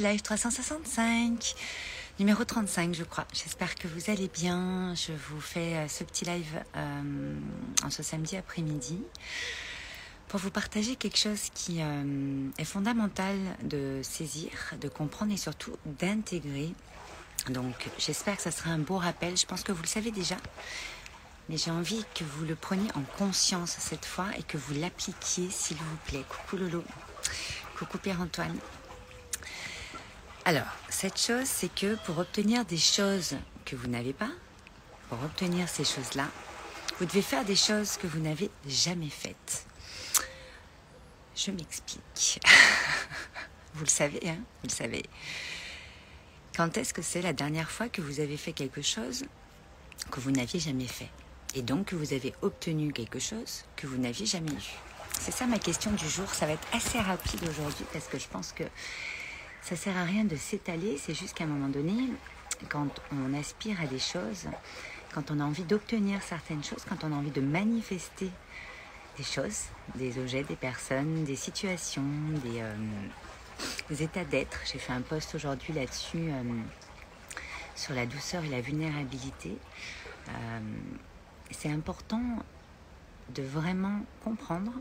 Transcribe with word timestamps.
Live 0.00 0.22
365, 0.22 1.54
numéro 2.18 2.42
35 2.46 2.94
je 2.94 3.04
crois. 3.04 3.26
J'espère 3.34 3.74
que 3.74 3.86
vous 3.86 4.10
allez 4.10 4.28
bien. 4.28 4.94
Je 4.94 5.12
vous 5.12 5.38
fais 5.38 5.74
euh, 5.74 5.86
ce 5.86 6.02
petit 6.02 6.24
live 6.24 6.64
euh, 6.74 7.34
en 7.84 7.90
ce 7.90 8.02
samedi 8.02 8.38
après-midi 8.38 9.02
pour 10.28 10.40
vous 10.40 10.50
partager 10.50 10.96
quelque 10.96 11.18
chose 11.18 11.50
qui 11.52 11.82
euh, 11.82 12.48
est 12.56 12.64
fondamental 12.64 13.36
de 13.64 14.00
saisir, 14.02 14.50
de 14.80 14.88
comprendre 14.88 15.30
et 15.30 15.36
surtout 15.36 15.76
d'intégrer. 15.84 16.72
Donc 17.50 17.90
j'espère 17.98 18.36
que 18.36 18.42
ça 18.42 18.50
sera 18.50 18.70
un 18.70 18.78
beau 18.78 18.96
rappel. 18.96 19.36
Je 19.36 19.44
pense 19.44 19.62
que 19.62 19.72
vous 19.72 19.82
le 19.82 19.88
savez 19.88 20.10
déjà. 20.10 20.36
Mais 21.50 21.58
j'ai 21.58 21.70
envie 21.70 22.02
que 22.14 22.24
vous 22.24 22.46
le 22.46 22.54
preniez 22.54 22.88
en 22.94 23.02
conscience 23.18 23.76
cette 23.78 24.06
fois 24.06 24.28
et 24.38 24.42
que 24.42 24.56
vous 24.56 24.72
l'appliquiez 24.72 25.50
s'il 25.50 25.76
vous 25.76 25.96
plaît. 26.06 26.24
Coucou 26.30 26.56
Lolo. 26.56 26.82
Coucou 27.76 27.98
Pierre-Antoine. 27.98 28.56
Alors, 30.44 30.66
cette 30.88 31.20
chose, 31.20 31.46
c'est 31.46 31.72
que 31.72 31.94
pour 32.04 32.18
obtenir 32.18 32.64
des 32.64 32.76
choses 32.76 33.36
que 33.64 33.76
vous 33.76 33.86
n'avez 33.86 34.12
pas, 34.12 34.30
pour 35.08 35.22
obtenir 35.22 35.68
ces 35.68 35.84
choses-là, 35.84 36.26
vous 36.98 37.06
devez 37.06 37.22
faire 37.22 37.44
des 37.44 37.54
choses 37.54 37.96
que 37.96 38.08
vous 38.08 38.18
n'avez 38.18 38.50
jamais 38.66 39.08
faites. 39.08 39.64
Je 41.36 41.52
m'explique. 41.52 42.40
vous 43.74 43.84
le 43.84 43.88
savez, 43.88 44.20
hein 44.28 44.38
Vous 44.62 44.68
le 44.68 44.74
savez. 44.74 45.04
Quand 46.56 46.76
est-ce 46.76 46.92
que 46.92 47.02
c'est 47.02 47.22
la 47.22 47.32
dernière 47.32 47.70
fois 47.70 47.88
que 47.88 48.02
vous 48.02 48.18
avez 48.18 48.36
fait 48.36 48.52
quelque 48.52 48.82
chose 48.82 49.24
que 50.10 50.18
vous 50.18 50.32
n'aviez 50.32 50.58
jamais 50.58 50.88
fait 50.88 51.08
Et 51.54 51.62
donc 51.62 51.86
que 51.86 51.96
vous 51.96 52.12
avez 52.14 52.34
obtenu 52.42 52.92
quelque 52.92 53.20
chose 53.20 53.64
que 53.76 53.86
vous 53.86 53.96
n'aviez 53.96 54.26
jamais 54.26 54.50
eu? 54.50 54.72
C'est 55.20 55.32
ça 55.32 55.46
ma 55.46 55.60
question 55.60 55.92
du 55.92 56.08
jour. 56.08 56.28
Ça 56.34 56.46
va 56.46 56.52
être 56.52 56.66
assez 56.72 56.98
rapide 56.98 57.48
aujourd'hui 57.48 57.84
parce 57.92 58.08
que 58.08 58.18
je 58.18 58.26
pense 58.26 58.50
que 58.50 58.64
ça 59.62 59.76
sert 59.76 59.96
à 59.96 60.04
rien 60.04 60.24
de 60.24 60.36
s'étaler, 60.36 60.98
c'est 60.98 61.14
juste 61.14 61.34
qu'à 61.34 61.44
un 61.44 61.46
moment 61.46 61.68
donné, 61.68 61.94
quand 62.68 62.88
on 63.12 63.32
aspire 63.34 63.80
à 63.80 63.86
des 63.86 63.98
choses, 63.98 64.48
quand 65.14 65.30
on 65.30 65.40
a 65.40 65.44
envie 65.44 65.62
d'obtenir 65.62 66.22
certaines 66.22 66.64
choses, 66.64 66.84
quand 66.88 67.04
on 67.04 67.12
a 67.12 67.16
envie 67.16 67.30
de 67.30 67.40
manifester 67.40 68.30
des 69.16 69.24
choses, 69.24 69.64
des 69.94 70.18
objets, 70.18 70.42
des 70.42 70.56
personnes, 70.56 71.24
des 71.24 71.36
situations, 71.36 72.02
des, 72.42 72.60
euh, 72.60 73.94
états 74.00 74.24
d'être. 74.24 74.58
J'ai 74.70 74.78
fait 74.78 74.92
un 74.92 75.02
post 75.02 75.34
aujourd'hui 75.34 75.72
là-dessus 75.74 76.30
euh, 76.30 76.42
sur 77.76 77.94
la 77.94 78.06
douceur 78.06 78.44
et 78.44 78.48
la 78.48 78.60
vulnérabilité. 78.60 79.56
Euh, 80.28 80.60
c'est 81.50 81.70
important 81.70 82.22
de 83.34 83.42
vraiment 83.42 84.00
comprendre 84.24 84.72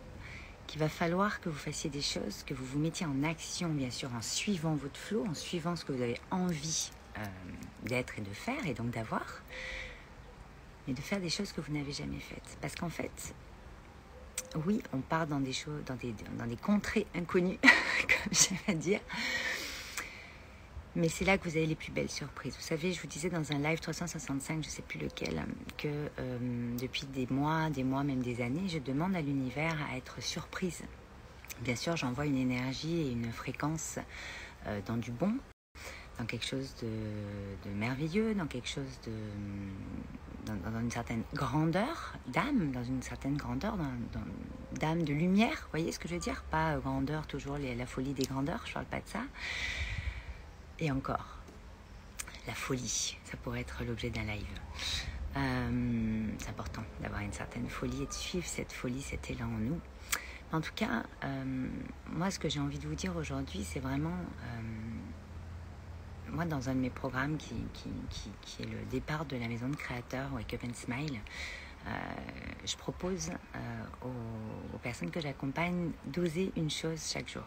il 0.73 0.79
va 0.79 0.89
falloir 0.89 1.41
que 1.41 1.49
vous 1.49 1.57
fassiez 1.57 1.89
des 1.89 2.01
choses, 2.01 2.43
que 2.45 2.53
vous 2.53 2.65
vous 2.65 2.79
mettiez 2.79 3.05
en 3.05 3.23
action, 3.23 3.69
bien 3.69 3.89
sûr, 3.89 4.09
en 4.13 4.21
suivant 4.21 4.75
votre 4.75 4.97
flot, 4.97 5.25
en 5.27 5.33
suivant 5.33 5.75
ce 5.75 5.83
que 5.83 5.91
vous 5.91 6.01
avez 6.01 6.19
envie 6.29 6.91
euh, 7.17 7.21
d'être 7.83 8.17
et 8.17 8.21
de 8.21 8.33
faire, 8.33 8.65
et 8.65 8.73
donc 8.73 8.91
d'avoir, 8.91 9.25
mais 10.87 10.93
de 10.93 11.01
faire 11.01 11.19
des 11.19 11.29
choses 11.29 11.51
que 11.51 11.61
vous 11.61 11.73
n'avez 11.73 11.91
jamais 11.91 12.19
faites. 12.19 12.57
Parce 12.61 12.75
qu'en 12.75 12.89
fait, 12.89 13.33
oui, 14.65 14.81
on 14.93 14.99
part 14.99 15.27
dans 15.27 15.39
des 15.39 15.53
choses, 15.53 15.83
dans 15.85 15.95
des, 15.95 16.13
dans 16.37 16.47
des 16.47 16.57
contrées 16.57 17.07
inconnues, 17.15 17.59
comme 17.61 18.33
j'aime 18.33 18.57
à 18.67 18.73
dire. 18.73 18.99
Mais 20.95 21.07
c'est 21.07 21.23
là 21.23 21.37
que 21.37 21.47
vous 21.47 21.55
avez 21.55 21.65
les 21.65 21.75
plus 21.75 21.91
belles 21.91 22.09
surprises. 22.09 22.53
Vous 22.55 22.65
savez, 22.65 22.91
je 22.91 23.01
vous 23.01 23.07
disais 23.07 23.29
dans 23.29 23.51
un 23.53 23.59
live 23.59 23.79
365, 23.79 24.61
je 24.61 24.67
ne 24.67 24.71
sais 24.71 24.81
plus 24.81 24.99
lequel, 24.99 25.41
que 25.77 25.87
euh, 25.87 26.77
depuis 26.77 27.05
des 27.05 27.27
mois, 27.27 27.69
des 27.69 27.85
mois, 27.85 28.03
même 28.03 28.21
des 28.21 28.41
années, 28.41 28.67
je 28.67 28.77
demande 28.77 29.15
à 29.15 29.21
l'univers 29.21 29.77
à 29.89 29.95
être 29.95 30.21
surprise. 30.21 30.83
Bien 31.61 31.77
sûr, 31.77 31.95
j'envoie 31.95 32.25
une 32.25 32.37
énergie 32.37 33.01
et 33.01 33.11
une 33.11 33.31
fréquence 33.31 33.99
euh, 34.67 34.81
dans 34.85 34.97
du 34.97 35.11
bon, 35.11 35.33
dans 36.19 36.25
quelque 36.25 36.45
chose 36.45 36.75
de, 36.81 37.69
merveilleux, 37.71 38.35
dans 38.35 38.47
quelque 38.47 38.67
chose 38.67 38.99
de. 39.05 39.11
Dans, 40.45 40.79
une 40.79 40.89
certaine 40.89 41.21
grandeur 41.35 42.15
d'âme, 42.27 42.71
dans 42.71 42.83
une 42.83 43.03
certaine 43.03 43.37
grandeur 43.37 43.77
d'âme 44.73 45.03
de 45.03 45.13
lumière, 45.13 45.53
vous 45.53 45.69
voyez 45.69 45.91
ce 45.91 45.99
que 45.99 46.07
je 46.07 46.15
veux 46.15 46.19
dire? 46.19 46.43
Pas 46.49 46.77
grandeur, 46.77 47.27
toujours 47.27 47.59
la 47.59 47.85
folie 47.85 48.13
des 48.13 48.23
grandeurs, 48.23 48.61
je 48.65 48.71
ne 48.71 48.73
parle 48.73 48.85
pas 48.87 48.97
de 48.97 49.07
ça. 49.07 49.21
Et 50.81 50.89
encore, 50.89 51.37
la 52.47 52.55
folie, 52.55 53.15
ça 53.23 53.37
pourrait 53.37 53.61
être 53.61 53.83
l'objet 53.83 54.09
d'un 54.09 54.23
live. 54.23 54.47
Euh, 55.37 56.27
c'est 56.39 56.49
important 56.49 56.81
d'avoir 56.99 57.21
une 57.21 57.31
certaine 57.31 57.69
folie 57.69 58.01
et 58.01 58.07
de 58.07 58.13
suivre 58.13 58.47
cette 58.47 58.73
folie, 58.73 59.03
cet 59.03 59.29
élan 59.29 59.45
en 59.45 59.59
nous. 59.59 59.79
En 60.51 60.59
tout 60.59 60.73
cas, 60.75 61.03
euh, 61.23 61.67
moi, 62.11 62.31
ce 62.31 62.39
que 62.39 62.49
j'ai 62.49 62.59
envie 62.59 62.79
de 62.79 62.87
vous 62.87 62.95
dire 62.95 63.15
aujourd'hui, 63.15 63.63
c'est 63.63 63.79
vraiment, 63.79 64.09
euh, 64.09 64.61
moi, 66.31 66.45
dans 66.45 66.67
un 66.67 66.73
de 66.73 66.79
mes 66.79 66.89
programmes 66.89 67.37
qui, 67.37 67.53
qui, 68.41 68.63
est 68.63 68.65
le 68.65 68.83
départ 68.89 69.25
de 69.25 69.37
la 69.37 69.47
maison 69.47 69.69
de 69.69 69.75
créateurs, 69.75 70.33
Wake 70.33 70.55
Up 70.55 70.63
and 70.67 70.73
Smile, 70.73 71.19
je 72.65 72.75
propose 72.75 73.31
aux 74.03 74.77
personnes 74.79 75.09
que 75.09 75.21
j'accompagne 75.21 75.91
d'oser 76.05 76.51
une 76.55 76.69
chose 76.69 77.09
chaque 77.11 77.29
jour 77.29 77.43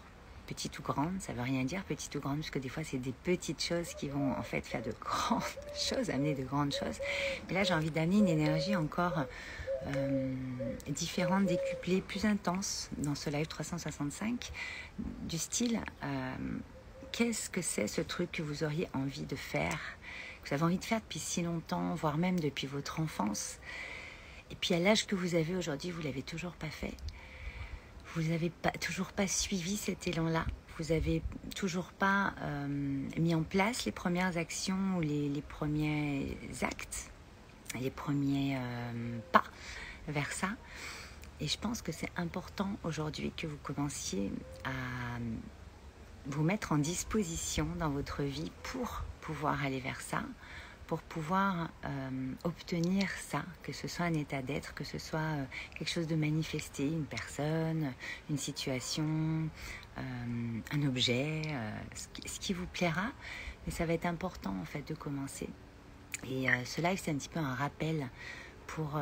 petite 0.46 0.78
ou 0.78 0.82
grande, 0.82 1.20
ça 1.20 1.32
veut 1.32 1.42
rien 1.42 1.64
dire 1.64 1.84
petite 1.84 2.14
ou 2.16 2.20
grande, 2.20 2.38
parce 2.38 2.50
que 2.50 2.58
des 2.58 2.68
fois 2.68 2.84
c'est 2.84 2.98
des 2.98 3.12
petites 3.12 3.62
choses 3.62 3.94
qui 3.94 4.08
vont 4.08 4.32
en 4.32 4.42
fait 4.42 4.62
faire 4.62 4.82
de 4.82 4.92
grandes 5.00 5.42
choses, 5.74 6.10
amener 6.10 6.34
de 6.34 6.44
grandes 6.44 6.72
choses. 6.72 6.98
Mais 7.48 7.54
là 7.54 7.64
j'ai 7.64 7.74
envie 7.74 7.90
d'amener 7.90 8.18
une 8.18 8.28
énergie 8.28 8.76
encore 8.76 9.24
euh, 9.86 10.34
différente, 10.88 11.46
décuplée, 11.46 12.00
plus 12.00 12.24
intense 12.24 12.88
dans 12.98 13.14
ce 13.14 13.30
live 13.30 13.46
365, 13.46 14.50
du 14.98 15.38
style 15.38 15.80
euh, 16.02 16.34
qu'est-ce 17.12 17.50
que 17.50 17.62
c'est 17.62 17.86
ce 17.86 18.00
truc 18.00 18.32
que 18.32 18.42
vous 18.42 18.64
auriez 18.64 18.88
envie 18.94 19.24
de 19.24 19.36
faire, 19.36 19.78
que 20.42 20.48
vous 20.48 20.54
avez 20.54 20.64
envie 20.64 20.78
de 20.78 20.84
faire 20.84 21.00
depuis 21.00 21.18
si 21.18 21.42
longtemps, 21.42 21.94
voire 21.94 22.16
même 22.16 22.40
depuis 22.40 22.66
votre 22.66 23.00
enfance? 23.00 23.58
Et 24.50 24.56
puis 24.56 24.74
à 24.74 24.78
l'âge 24.78 25.06
que 25.06 25.14
vous 25.14 25.34
avez 25.34 25.54
aujourd'hui, 25.54 25.90
vous 25.90 26.02
l'avez 26.02 26.22
toujours 26.22 26.52
pas 26.52 26.70
fait? 26.70 26.94
Vous 28.14 28.22
n'avez 28.30 28.52
toujours 28.80 29.12
pas 29.12 29.26
suivi 29.26 29.76
cet 29.76 30.06
élan-là? 30.06 30.44
Vous 30.78 30.92
n'avez 30.92 31.22
toujours 31.56 31.92
pas 31.92 32.32
euh, 32.40 32.66
mis 33.18 33.34
en 33.34 33.42
place 33.42 33.84
les 33.84 33.92
premières 33.92 34.36
actions 34.36 34.96
ou 34.96 35.00
les, 35.00 35.42
premiers 35.48 36.36
actes, 36.62 37.10
les 37.80 37.90
premiers 37.90 38.56
euh, 38.56 39.18
pas 39.32 39.44
vers 40.06 40.32
ça? 40.32 40.50
Et 41.40 41.48
je 41.48 41.58
pense 41.58 41.82
que 41.82 41.90
c'est 41.90 42.10
important 42.16 42.70
aujourd'hui 42.84 43.32
que 43.36 43.48
vous 43.48 43.58
commenciez 43.62 44.30
à 44.64 44.70
vous 46.26 46.42
mettre 46.42 46.72
en 46.72 46.78
disposition 46.78 47.66
dans 47.78 47.90
votre 47.90 48.22
vie 48.22 48.52
pour 48.62 49.02
pouvoir 49.20 49.64
aller 49.64 49.80
vers 49.80 50.00
ça, 50.00 50.22
pour 50.86 51.00
pouvoir 51.00 51.68
euh, 51.84 52.32
obtenir 52.44 53.08
ça, 53.10 53.42
que 53.62 53.72
ce 53.72 53.88
soit 53.88 54.06
un 54.06 54.14
état 54.14 54.42
d'être, 54.42 54.74
que 54.74 54.84
ce 54.84 54.98
soit 54.98 55.18
euh, 55.18 55.44
quelque 55.78 55.90
chose 55.90 56.06
de 56.06 56.14
manifesté, 56.16 56.86
une 56.86 57.06
personne, 57.06 57.92
une 58.28 58.38
situation, 58.38 59.48
euh, 59.98 60.60
un 60.70 60.82
objet, 60.86 61.42
ce 61.94 62.38
qui, 62.38 62.52
vous 62.52 62.66
plaira. 62.66 63.12
Mais 63.66 63.72
ça 63.72 63.86
va 63.86 63.94
être 63.94 64.06
important 64.06 64.54
en 64.60 64.64
fait 64.64 64.86
de 64.86 64.94
commencer. 64.94 65.48
Et 66.28 66.46
ce 66.64 66.80
live, 66.80 66.98
c'est 67.02 67.10
un 67.10 67.16
petit 67.16 67.28
peu 67.28 67.40
un 67.40 67.54
rappel 67.54 68.08
pour 68.66 68.98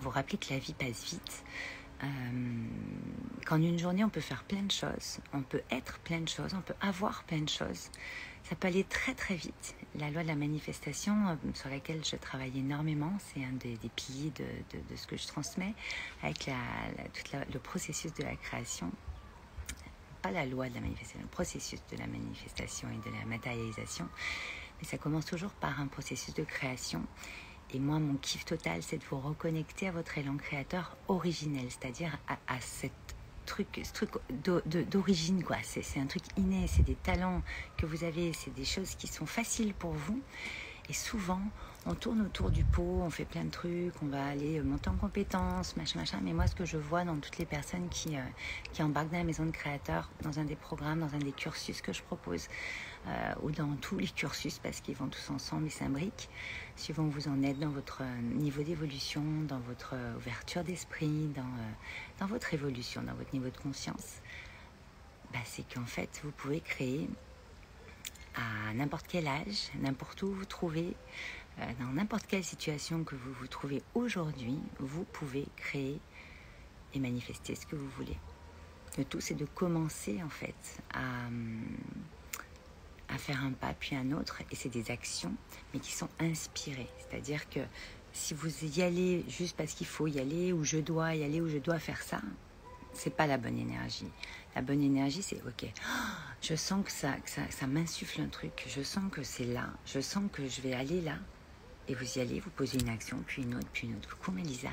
vous 0.00 0.10
rappeler 0.10 0.38
que 0.38 0.52
la 0.52 0.58
vie 0.58 0.72
passe 0.72 1.04
vite. 1.04 1.44
qu'en 3.46 3.60
une 3.60 3.78
journée, 3.78 4.02
on 4.02 4.08
peut 4.08 4.20
faire 4.20 4.44
plein 4.44 4.62
de 4.62 4.72
choses, 4.72 5.18
on 5.32 5.42
peut 5.42 5.62
être 5.70 5.98
plein 6.00 6.20
de 6.20 6.28
choses, 6.28 6.54
on 6.54 6.62
peut 6.62 6.74
avoir 6.80 7.24
plein 7.24 7.42
de 7.42 7.48
choses 7.48 7.90
ça 8.44 8.54
peut 8.54 8.68
aller 8.68 8.84
très 8.84 9.14
très 9.14 9.34
vite. 9.34 9.74
La 9.96 10.10
loi 10.10 10.22
de 10.22 10.28
la 10.28 10.34
manifestation, 10.34 11.28
euh, 11.28 11.34
sur 11.54 11.70
laquelle 11.70 12.04
je 12.04 12.16
travaille 12.16 12.58
énormément, 12.58 13.12
c'est 13.18 13.42
un 13.44 13.52
des, 13.52 13.78
piliers 13.96 14.32
de, 14.36 14.78
de, 14.78 14.96
ce 14.96 15.06
que 15.06 15.16
je 15.16 15.26
transmets, 15.26 15.74
avec 16.22 16.38
tout 16.38 17.36
le 17.52 17.58
processus 17.58 18.12
de 18.14 18.22
la 18.22 18.36
création. 18.36 18.90
Pas 20.20 20.30
la 20.30 20.44
loi 20.46 20.68
de 20.68 20.74
la 20.74 20.80
manifestation, 20.80 21.20
le 21.22 21.28
processus 21.28 21.80
de 21.90 21.96
la 21.96 22.06
manifestation 22.06 22.88
et 22.90 23.08
de 23.08 23.14
la 23.16 23.24
matérialisation. 23.24 24.08
Mais 24.78 24.86
ça 24.86 24.98
commence 24.98 25.26
toujours 25.26 25.52
par 25.52 25.80
un 25.80 25.86
processus 25.86 26.34
de 26.34 26.44
création. 26.44 27.02
Et 27.72 27.78
moi, 27.78 27.98
mon 27.98 28.14
kiff 28.14 28.44
total, 28.44 28.82
c'est 28.82 28.98
de 28.98 29.04
vous 29.04 29.20
reconnecter 29.20 29.88
à 29.88 29.92
votre 29.92 30.18
élan 30.18 30.36
créateur 30.36 30.96
originel, 31.08 31.66
c'est-à-dire 31.70 32.18
à 32.28 32.60
cette 32.60 33.13
truc, 33.44 33.80
ce 33.82 33.92
truc 33.92 34.10
d'origine, 34.90 35.42
quoi. 35.44 35.56
C'est 35.62 36.00
un 36.00 36.06
truc 36.06 36.22
inné, 36.36 36.66
c'est 36.66 36.84
des 36.84 36.96
talents 36.96 37.42
que 37.76 37.86
vous 37.86 38.04
avez, 38.04 38.32
c'est 38.32 38.54
des 38.54 38.64
choses 38.64 38.94
qui 38.94 39.06
sont 39.06 39.26
faciles 39.26 39.74
pour 39.74 39.92
vous. 39.92 40.20
Et 40.88 40.92
souvent, 40.92 41.40
on 41.86 41.94
tourne 41.94 42.20
autour 42.20 42.50
du 42.50 42.62
pot, 42.62 43.00
on 43.02 43.08
fait 43.08 43.24
plein 43.24 43.44
de 43.44 43.50
trucs, 43.50 43.94
on 44.02 44.06
va 44.06 44.26
aller 44.26 44.60
monter 44.60 44.90
en 44.90 44.96
compétences, 44.96 45.76
machin, 45.76 45.98
machin. 45.98 46.18
Mais 46.22 46.32
moi, 46.34 46.46
ce 46.46 46.54
que 46.54 46.66
je 46.66 46.76
vois 46.76 47.04
dans 47.04 47.16
toutes 47.16 47.38
les 47.38 47.46
personnes 47.46 47.88
qui, 47.88 48.16
euh, 48.16 48.22
qui 48.72 48.82
embarquent 48.82 49.10
dans 49.10 49.18
la 49.18 49.24
maison 49.24 49.46
de 49.46 49.50
créateurs, 49.50 50.10
dans 50.22 50.38
un 50.38 50.44
des 50.44 50.56
programmes, 50.56 51.00
dans 51.00 51.14
un 51.14 51.18
des 51.18 51.32
cursus 51.32 51.80
que 51.80 51.92
je 51.92 52.02
propose, 52.02 52.48
euh, 53.06 53.34
ou 53.42 53.50
dans 53.50 53.74
tous 53.76 53.98
les 53.98 54.08
cursus, 54.08 54.58
parce 54.58 54.80
qu'ils 54.82 54.96
vont 54.96 55.08
tous 55.08 55.30
ensemble, 55.30 55.66
ils 55.66 55.70
s'imbriquent, 55.70 56.28
suivant 56.76 57.04
où 57.04 57.10
vous 57.10 57.28
en 57.28 57.42
êtes 57.42 57.58
dans 57.58 57.70
votre 57.70 58.02
euh, 58.02 58.20
niveau 58.34 58.62
d'évolution, 58.62 59.22
dans 59.48 59.60
votre 59.60 59.94
ouverture 60.16 60.64
d'esprit, 60.64 61.28
dans, 61.34 61.42
dans 62.18 62.26
votre 62.26 62.52
évolution, 62.52 63.02
dans 63.02 63.14
votre 63.14 63.32
niveau 63.32 63.48
de 63.48 63.56
conscience 63.56 64.20
bah, 65.34 65.40
c'est 65.44 65.64
qu'en 65.68 65.84
fait, 65.84 66.20
vous 66.22 66.30
pouvez 66.30 66.60
créer 66.60 67.10
n'importe 68.74 69.06
quel 69.08 69.26
âge, 69.26 69.70
n'importe 69.80 70.22
où 70.22 70.32
vous 70.32 70.44
trouvez, 70.44 70.94
euh, 71.60 71.64
dans 71.80 71.92
n'importe 71.92 72.26
quelle 72.26 72.44
situation 72.44 73.04
que 73.04 73.14
vous 73.14 73.32
vous 73.32 73.46
trouvez 73.46 73.82
aujourd'hui, 73.94 74.58
vous 74.78 75.04
pouvez 75.04 75.46
créer 75.56 76.00
et 76.92 76.98
manifester 76.98 77.54
ce 77.54 77.66
que 77.66 77.76
vous 77.76 77.88
voulez. 77.90 78.16
Le 78.98 79.04
tout, 79.04 79.20
c'est 79.20 79.34
de 79.34 79.44
commencer 79.44 80.22
en 80.22 80.28
fait 80.28 80.82
à, 80.92 81.26
à 83.08 83.18
faire 83.18 83.42
un 83.42 83.52
pas 83.52 83.74
puis 83.74 83.96
un 83.96 84.12
autre, 84.12 84.42
et 84.50 84.54
c'est 84.54 84.68
des 84.68 84.90
actions, 84.90 85.34
mais 85.72 85.80
qui 85.80 85.92
sont 85.92 86.08
inspirées. 86.20 86.88
C'est-à-dire 86.98 87.48
que 87.48 87.60
si 88.12 88.34
vous 88.34 88.64
y 88.64 88.82
allez 88.82 89.24
juste 89.28 89.56
parce 89.56 89.74
qu'il 89.74 89.86
faut 89.86 90.06
y 90.06 90.20
aller, 90.20 90.52
ou 90.52 90.64
je 90.64 90.78
dois 90.78 91.14
y 91.14 91.24
aller, 91.24 91.40
ou 91.40 91.48
je 91.48 91.58
dois 91.58 91.78
faire 91.78 92.02
ça, 92.02 92.20
c'est 92.94 93.14
pas 93.14 93.26
la 93.26 93.38
bonne 93.38 93.58
énergie. 93.58 94.10
La 94.54 94.62
bonne 94.62 94.82
énergie, 94.82 95.22
c'est 95.22 95.40
ok. 95.46 95.70
Je 96.42 96.54
sens 96.54 96.84
que 96.84 96.92
ça, 96.92 97.14
ça, 97.24 97.66
m'insuffle 97.66 98.20
un 98.20 98.28
truc. 98.28 98.66
Je 98.68 98.82
sens 98.82 99.10
que 99.10 99.22
c'est 99.22 99.46
là. 99.46 99.70
Je 99.86 100.00
sens 100.00 100.24
que 100.30 100.46
je 100.46 100.60
vais 100.60 100.74
aller 100.74 101.00
là. 101.00 101.16
Et 101.88 101.94
vous 101.94 102.18
y 102.18 102.20
allez, 102.20 102.38
vous 102.38 102.50
posez 102.50 102.78
une 102.78 102.90
action, 102.90 103.22
puis 103.26 103.42
une 103.42 103.54
autre, 103.54 103.68
puis 103.72 103.88
une 103.88 103.96
autre. 103.96 104.10
Coucou 104.10 104.30
Melisa. 104.30 104.68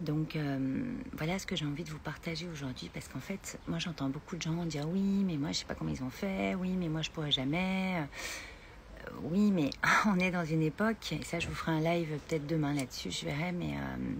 Donc 0.00 0.36
euh, 0.36 0.84
voilà 1.16 1.38
ce 1.38 1.46
que 1.46 1.54
j'ai 1.54 1.64
envie 1.64 1.84
de 1.84 1.90
vous 1.90 1.98
partager 1.98 2.48
aujourd'hui 2.48 2.90
parce 2.92 3.08
qu'en 3.08 3.20
fait, 3.20 3.58
moi 3.68 3.78
j'entends 3.78 4.08
beaucoup 4.08 4.36
de 4.36 4.42
gens 4.42 4.64
dire 4.66 4.88
oui, 4.88 5.24
mais 5.24 5.36
moi 5.36 5.52
je 5.52 5.58
sais 5.58 5.64
pas 5.64 5.74
comment 5.74 5.90
ils 5.90 6.02
ont 6.02 6.10
fait, 6.10 6.54
oui, 6.54 6.70
mais 6.70 6.88
moi 6.88 7.02
je 7.02 7.10
pourrais 7.10 7.30
jamais. 7.30 7.96
Euh, 7.98 9.10
oui, 9.22 9.50
mais 9.52 9.70
on 10.06 10.18
est 10.18 10.30
dans 10.30 10.44
une 10.44 10.62
époque, 10.62 11.12
et 11.12 11.22
ça 11.24 11.38
je 11.38 11.48
vous 11.48 11.54
ferai 11.54 11.72
un 11.72 11.80
live 11.80 12.18
peut-être 12.28 12.46
demain 12.46 12.74
là-dessus, 12.74 13.10
je 13.10 13.24
verrai, 13.24 13.52
mais 13.52 13.74
euh, 13.76 14.14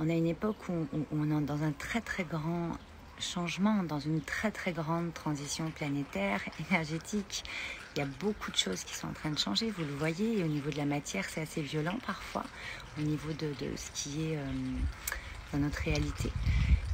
on 0.00 0.08
a 0.08 0.14
une 0.14 0.26
époque 0.26 0.56
où, 0.70 0.86
on 1.12 1.30
est 1.30 1.44
dans 1.44 1.62
un 1.62 1.72
très 1.72 2.00
très 2.00 2.24
grand 2.24 2.70
changement, 3.18 3.82
dans 3.82 4.00
une 4.00 4.22
très 4.22 4.50
très 4.50 4.72
grande 4.72 5.12
transition 5.12 5.70
planétaire, 5.70 6.40
énergétique. 6.70 7.44
Il 7.94 7.98
y 7.98 8.02
a 8.02 8.08
beaucoup 8.18 8.50
de 8.50 8.56
choses 8.56 8.82
qui 8.82 8.94
sont 8.94 9.08
en 9.08 9.12
train 9.12 9.30
de 9.30 9.38
changer, 9.38 9.70
vous 9.70 9.84
le 9.84 9.94
voyez, 9.94 10.38
et 10.38 10.44
au 10.44 10.46
niveau 10.46 10.70
de 10.70 10.78
la 10.78 10.86
matière, 10.86 11.26
c'est 11.28 11.42
assez 11.42 11.60
violent 11.60 11.98
parfois, 12.06 12.44
au 12.98 13.02
niveau 13.02 13.30
de, 13.32 13.52
ce 13.76 13.90
qui 13.92 14.30
est 14.30 14.36
euh, 14.38 14.44
dans 15.52 15.58
notre 15.58 15.80
réalité. 15.82 16.32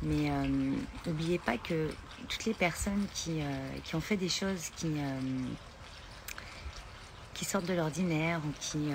Mais 0.02 0.30
n'oubliez 1.06 1.38
pas 1.38 1.58
que 1.58 1.90
toutes 2.28 2.44
les 2.44 2.54
personnes 2.54 3.06
qui, 3.14 3.40
euh, 3.40 3.78
qui, 3.84 3.94
ont 3.94 4.00
fait 4.00 4.16
des 4.16 4.28
choses 4.28 4.70
qui, 4.76 4.88
euh, 4.88 5.20
qui 7.34 7.44
sortent 7.44 7.66
de 7.66 7.74
l'ordinaire 7.74 8.40
ou 8.44 8.52
qui, 8.58 8.88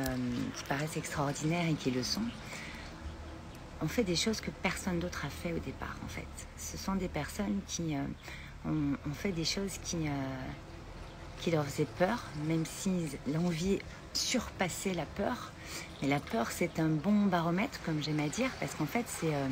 qui 0.56 0.64
paraissent 0.66 0.98
extraordinaires 0.98 1.68
et 1.68 1.76
qui 1.76 1.92
le 1.92 2.04
sont, 2.04 2.22
on 3.82 3.88
fait 3.88 4.04
des 4.04 4.16
choses 4.16 4.42
que 4.42 4.52
personne 4.52 5.00
d'autre 5.00 5.26
a 5.26 5.30
fait 5.30 5.54
au 5.54 5.60
départ, 5.60 5.96
en 6.06 6.08
fait. 6.08 6.28
Ce 6.58 6.78
sont 6.78 6.96
des 6.96 7.08
personnes 7.08 7.60
qui 7.68 7.96
euh, 7.96 8.04
ont, 8.66 9.14
fait 9.14 9.32
des 9.32 9.46
choses 9.46 9.78
qui, 9.84 10.08
euh, 10.08 10.12
qui 11.40 11.52
leur 11.52 11.66
faisaient 11.66 11.88
peur, 11.98 12.24
même 12.46 12.66
si 12.66 13.08
l'envie 13.28 13.80
surpassait 14.14 14.94
la 14.94 15.06
peur. 15.06 15.52
Mais 16.02 16.08
la 16.08 16.20
peur, 16.20 16.52
c'est 16.52 16.80
un 16.80 16.90
bon 16.90 17.26
baromètre, 17.26 17.80
comme 17.84 18.04
j'aime 18.04 18.20
à 18.20 18.30
dire, 18.30 18.50
parce 18.60 18.76
qu'en 18.76 18.86
fait, 18.86 19.06
c'est 19.08 19.34
euh, 19.34 19.48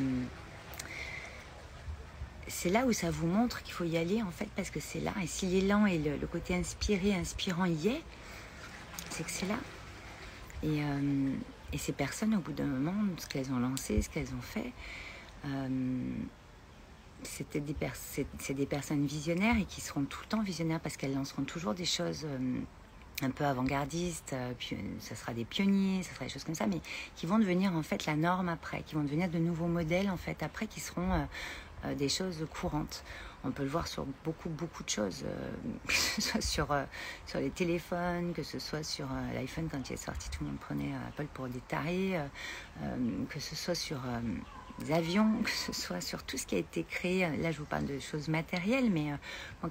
c'est 2.47 2.69
là 2.69 2.85
où 2.85 2.93
ça 2.93 3.11
vous 3.11 3.27
montre 3.27 3.61
qu'il 3.61 3.73
faut 3.73 3.83
y 3.83 3.95
aller, 3.95 4.23
en 4.23 4.31
fait, 4.31 4.49
parce 4.55 4.69
que 4.71 4.79
c'est 4.79 4.99
là. 4.99 5.13
Et 5.21 5.27
si 5.27 5.45
l'élan 5.45 5.85
et 5.85 5.99
le, 5.99 6.17
le, 6.17 6.27
côté 6.27 6.55
inspiré, 6.55 7.13
inspirant 7.13 7.65
y 7.65 7.89
est, 7.89 8.03
c'est 9.11 9.23
que 9.23 9.29
c'est 9.29 9.45
là. 9.47 9.57
Et 10.63 10.81
et 11.73 11.77
ces 11.77 11.93
personnes, 11.93 12.35
au 12.35 12.39
bout 12.39 12.53
d'un 12.53 12.65
moment, 12.65 12.93
ce 13.17 13.27
qu'elles 13.27 13.51
ont 13.51 13.59
lancé, 13.59 14.01
ce 14.01 14.09
qu'elles 14.09 14.33
ont 14.33 14.41
fait, 14.41 14.71
euh, 15.45 15.67
des, 17.53 17.75
c'est 18.39 18.53
des 18.53 18.65
personnes 18.65 19.05
visionnaires 19.05 19.57
et 19.57 19.65
qui 19.65 19.81
seront 19.81 20.05
tout 20.05 20.19
le 20.23 20.27
temps 20.27 20.41
visionnaires 20.41 20.79
parce 20.79 20.97
qu'elles 20.97 21.13
lanceront 21.13 21.43
toujours 21.43 21.73
des 21.73 21.85
choses 21.85 22.25
euh, 22.25 22.59
un 23.21 23.31
peu 23.31 23.45
avant-gardistes, 23.45 24.33
euh, 24.33 24.53
puis 24.57 24.77
ça 24.99 25.15
sera 25.15 25.33
des 25.33 25.45
pionniers, 25.45 26.03
ça 26.03 26.13
sera 26.13 26.25
des 26.25 26.31
choses 26.31 26.43
comme 26.43 26.55
ça, 26.55 26.67
mais 26.67 26.81
qui 27.15 27.25
vont 27.25 27.39
devenir 27.39 27.73
en 27.73 27.83
fait 27.83 28.05
la 28.05 28.15
norme 28.15 28.49
après, 28.49 28.83
qui 28.83 28.95
vont 28.95 29.03
devenir 29.03 29.29
de 29.29 29.37
nouveaux 29.37 29.67
modèles 29.67 30.09
en 30.09 30.17
fait 30.17 30.41
après, 30.43 30.67
qui 30.67 30.79
seront 30.79 31.11
euh, 31.11 31.23
euh, 31.85 31.95
des 31.95 32.09
choses 32.09 32.45
courantes. 32.53 33.03
On 33.45 33.51
peut 33.51 33.63
le 33.63 33.69
voir 33.69 33.87
sur 33.87 34.05
beaucoup, 34.25 34.49
beaucoup 34.49 34.83
de 34.83 34.89
choses, 34.89 35.23
euh, 35.25 35.51
que 35.87 35.93
ce 35.93 36.21
soit 36.21 36.41
sur, 36.41 36.71
euh, 36.71 36.83
sur 37.25 37.39
les 37.39 37.49
téléphones, 37.49 38.33
que 38.33 38.43
ce 38.43 38.59
soit 38.59 38.83
sur 38.83 39.05
euh, 39.05 39.33
l'iPhone 39.33 39.69
quand 39.71 39.89
il 39.89 39.93
est 39.93 39.97
sorti, 39.97 40.29
tout 40.29 40.43
le 40.43 40.49
monde 40.49 40.59
prenait 40.59 40.91
Apple 41.07 41.27
pour 41.33 41.47
des 41.47 41.61
tarés, 41.61 42.19
que 43.29 43.39
ce 43.39 43.55
soit 43.55 43.75
sur 43.75 43.99
les 44.79 44.91
avions, 44.91 45.41
que 45.43 45.49
ce 45.49 45.71
soit 45.71 46.01
sur 46.01 46.23
tout 46.23 46.37
ce 46.37 46.45
qui 46.45 46.55
a 46.55 46.57
été 46.57 46.83
créé. 46.83 47.29
Là, 47.37 47.51
je 47.51 47.59
vous 47.59 47.65
parle 47.65 47.85
de 47.85 47.99
choses 47.99 48.27
matérielles, 48.27 48.91
mais 48.91 49.13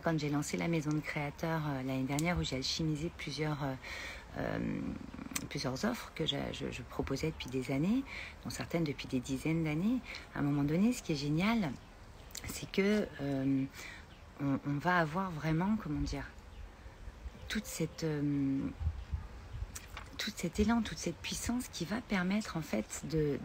quand 0.03 0.19
j'ai 0.19 0.31
lancé 0.31 0.57
la 0.57 0.69
maison 0.69 0.91
de 0.91 1.01
créateurs 1.01 1.63
l'année 1.87 2.05
dernière, 2.05 2.39
où 2.39 2.43
j'ai 2.43 2.57
alchimisé 2.57 3.11
plusieurs... 3.19 3.59
Euh, 4.39 4.57
offres 5.85 6.13
que 6.15 6.27
je, 6.27 6.37
je, 6.53 6.83
proposais 6.83 7.29
depuis 7.29 7.49
des 7.49 7.73
années, 7.73 8.05
dont 8.45 8.51
certaines 8.51 8.85
depuis 8.85 9.09
des 9.09 9.21
dizaines 9.21 9.65
d'années. 9.65 9.99
À 10.35 10.41
un 10.41 10.43
moment 10.43 10.63
donné, 10.63 10.93
ce 10.93 11.03
qui 11.03 11.13
est 11.13 11.17
génial, 11.17 11.71
c'est 12.47 12.71
que 12.71 13.07
euh, 13.21 13.65
on, 14.41 14.79
va 14.79 14.99
avoir 14.99 15.31
vraiment, 15.31 15.77
comment 15.83 16.01
dire, 16.01 16.25
toute 17.49 17.65
euh, 18.05 18.59
tout 20.17 20.33
cet 20.35 20.61
élan, 20.61 20.83
toute 20.83 20.99
cette 20.99 21.17
puissance 21.17 21.69
qui 21.69 21.85
va 21.85 22.01
permettre 22.01 22.57
en 22.57 22.63
fait 22.63 23.05
de, 23.11 23.39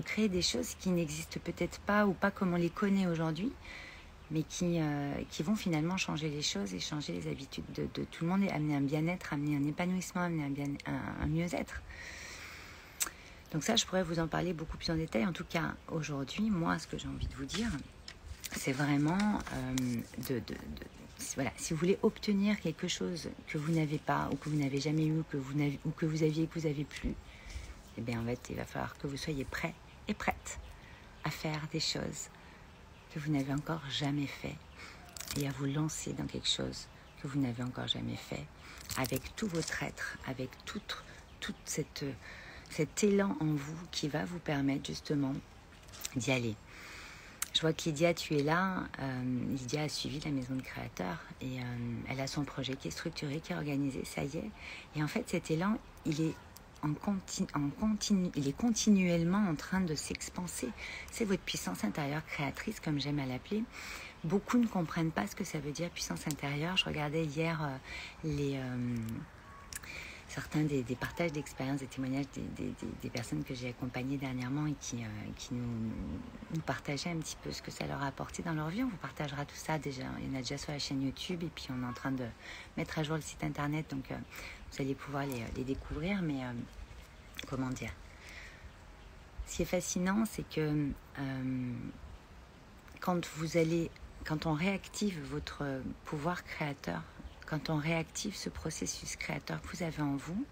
créer 0.00 0.28
des 0.28 0.42
choses 0.42 0.74
qui 0.78 0.90
n'existent 0.90 1.40
peut-être 1.42 1.80
pas 1.80 2.06
ou 2.06 2.12
pas 2.12 2.30
comme 2.30 2.52
on 2.52 2.58
les 2.58 2.70
connaît 2.70 3.06
aujourd'hui, 3.06 3.52
mais 4.30 4.42
qui, 4.42 4.80
euh, 4.80 5.14
vont 5.40 5.56
finalement 5.56 5.96
changer 5.96 6.28
les 6.28 6.42
choses 6.42 6.74
et 6.74 6.80
changer 6.80 7.12
les 7.12 7.30
habitudes 7.30 7.64
de, 7.74 8.04
tout 8.04 8.24
le 8.24 8.30
monde 8.30 8.42
et 8.42 8.50
amener 8.50 8.76
un 8.76 8.82
bien-être, 8.82 9.32
amener 9.32 9.56
un 9.56 9.66
épanouissement, 9.66 10.22
amener 10.22 10.78
un, 10.86 11.22
un 11.22 11.26
mieux-être. 11.26 11.82
Donc 13.54 13.62
ça, 13.62 13.76
je 13.76 13.86
pourrais 13.86 14.02
vous 14.02 14.18
en 14.18 14.26
parler 14.26 14.52
beaucoup 14.52 14.76
plus 14.76 14.90
en 14.90 14.96
détail. 14.96 15.24
En 15.24 15.32
tout 15.32 15.44
cas, 15.44 15.74
aujourd'hui, 15.88 16.50
moi, 16.50 16.76
ce 16.80 16.88
que 16.88 16.98
j'ai 16.98 17.06
envie 17.06 17.28
de 17.28 17.34
vous 17.34 17.44
dire, 17.44 17.68
c'est 18.56 18.72
vraiment 18.72 19.38
euh, 19.52 19.74
de, 20.28 20.42
voilà, 21.34 21.52
si 21.56 21.72
vous 21.72 21.80
voulez 21.80 21.98
obtenir 22.02 22.60
quelque 22.60 22.88
chose 22.88 23.30
que 23.48 23.58
vous 23.58 23.72
n'avez 23.72 23.98
pas 23.98 24.28
ou 24.32 24.36
que 24.36 24.48
vous 24.48 24.56
n'avez 24.56 24.80
jamais 24.80 25.06
eu 25.06 25.22
que 25.30 25.36
vous 25.36 25.54
n'avez, 25.54 25.78
ou 25.84 25.90
que 25.90 26.06
vous 26.06 26.22
aviez 26.22 26.44
et 26.44 26.46
que 26.46 26.58
vous 26.58 26.66
avez 26.66 26.84
plus, 26.84 27.14
eh 27.98 28.00
bien 28.00 28.20
en 28.20 28.24
fait, 28.24 28.40
il 28.50 28.56
va 28.56 28.64
falloir 28.64 28.96
que 28.98 29.06
vous 29.06 29.16
soyez 29.16 29.44
prêt 29.44 29.74
et 30.08 30.14
prête 30.14 30.58
à 31.24 31.30
faire 31.30 31.60
des 31.72 31.80
choses 31.80 32.28
que 33.12 33.18
vous 33.18 33.32
n'avez 33.32 33.52
encore 33.52 33.82
jamais 33.90 34.26
fait 34.26 34.56
et 35.36 35.48
à 35.48 35.52
vous 35.52 35.66
lancer 35.66 36.12
dans 36.12 36.26
quelque 36.26 36.48
chose 36.48 36.86
que 37.22 37.28
vous 37.28 37.40
n'avez 37.40 37.62
encore 37.62 37.88
jamais 37.88 38.16
fait 38.16 38.44
avec 38.96 39.34
tout 39.36 39.46
votre 39.48 39.82
être, 39.82 40.18
avec 40.26 40.50
cette, 41.64 42.04
cet 42.70 43.04
élan 43.04 43.36
en 43.40 43.46
vous 43.46 43.78
qui 43.90 44.08
va 44.08 44.24
vous 44.24 44.38
permettre 44.38 44.86
justement 44.86 45.32
d'y 46.16 46.32
aller. 46.32 46.56
Vois 47.64 47.72
que 47.72 47.84
Lydia, 47.84 48.12
tu 48.12 48.34
es 48.36 48.42
là. 48.42 48.84
Euh, 49.00 49.22
Lydia 49.48 49.84
a 49.84 49.88
suivi 49.88 50.20
la 50.20 50.30
maison 50.30 50.54
de 50.54 50.60
créateurs 50.60 51.16
et 51.40 51.60
euh, 51.60 51.64
elle 52.10 52.20
a 52.20 52.26
son 52.26 52.44
projet 52.44 52.76
qui 52.76 52.88
est 52.88 52.90
structuré, 52.90 53.40
qui 53.40 53.54
est 53.54 53.56
organisé, 53.56 54.04
ça 54.04 54.22
y 54.22 54.36
est. 54.36 54.50
Et 54.94 55.02
en 55.02 55.08
fait, 55.08 55.24
cet 55.30 55.50
élan, 55.50 55.78
il 56.04 56.20
est, 56.20 56.34
en 56.82 56.92
continu, 56.92 57.48
en 57.54 57.70
continu, 57.70 58.30
il 58.36 58.48
est 58.48 58.52
continuellement 58.54 59.48
en 59.48 59.54
train 59.54 59.80
de 59.80 59.94
s'expanser. 59.94 60.68
C'est 61.10 61.24
votre 61.24 61.40
puissance 61.40 61.84
intérieure 61.84 62.26
créatrice, 62.26 62.80
comme 62.80 63.00
j'aime 63.00 63.18
à 63.18 63.24
l'appeler. 63.24 63.64
Beaucoup 64.24 64.58
ne 64.58 64.66
comprennent 64.66 65.10
pas 65.10 65.26
ce 65.26 65.34
que 65.34 65.44
ça 65.44 65.58
veut 65.58 65.72
dire 65.72 65.88
puissance 65.88 66.26
intérieure. 66.26 66.76
Je 66.76 66.84
regardais 66.84 67.24
hier 67.24 67.62
euh, 67.62 67.76
les 68.24 68.60
certains 70.34 70.62
des, 70.62 70.82
partages 70.96 71.30
d'expériences, 71.30 71.78
des 71.78 71.86
témoignages 71.86 72.26
des, 72.34 72.74
des, 73.02 73.10
personnes 73.10 73.44
que 73.44 73.54
j'ai 73.54 73.68
accompagnées 73.68 74.16
dernièrement 74.16 74.66
et 74.66 74.74
qui, 74.80 74.96
euh, 74.96 75.30
qui 75.36 75.54
nous, 75.54 76.60
partageaient 76.62 77.10
un 77.10 77.18
petit 77.18 77.36
peu 77.40 77.52
ce 77.52 77.62
que 77.62 77.70
ça 77.70 77.86
leur 77.86 78.02
a 78.02 78.08
apporté 78.08 78.42
dans 78.42 78.52
leur 78.52 78.68
vie. 78.68 78.82
On 78.82 78.88
vous 78.88 78.96
partagera 78.96 79.44
tout 79.44 79.54
ça 79.54 79.78
déjà. 79.78 80.02
Il 80.18 80.28
y 80.28 80.30
en 80.32 80.34
a 80.34 80.38
déjà 80.38 80.58
sur 80.58 80.72
la 80.72 80.80
chaîne 80.80 81.02
YouTube 81.02 81.44
et 81.44 81.50
puis 81.54 81.68
on 81.70 81.80
est 81.84 81.88
en 81.88 81.92
train 81.92 82.10
de 82.10 82.24
mettre 82.76 82.98
à 82.98 83.04
jour 83.04 83.14
le 83.14 83.22
site 83.22 83.44
internet, 83.44 83.88
donc 83.90 84.10
euh, 84.10 84.16
vous 84.72 84.82
allez 84.82 84.96
pouvoir 84.96 85.24
les, 85.24 85.44
les 85.56 85.62
découvrir. 85.62 86.20
Mais 86.20 86.42
euh, 86.42 86.52
comment 87.48 87.70
dire? 87.70 87.92
Ce 89.46 89.56
qui 89.56 89.62
est 89.62 89.66
fascinant, 89.66 90.24
c'est 90.24 90.48
que 90.48 90.88
quand 93.00 93.24
vous 93.36 93.56
allez, 93.56 93.88
quand 94.24 94.46
on 94.46 94.54
réactive 94.54 95.20
votre 95.30 95.62
pouvoir 96.06 96.42
créateur, 96.42 97.02
quand 97.54 97.72
on 97.72 97.76
réactive 97.76 98.34
ce 98.34 98.48
processus 98.48 99.14
créateur 99.14 99.62
que 99.62 99.76
vous 99.76 99.84
avez 99.84 100.02
en 100.02 100.16
vous, 100.16 100.44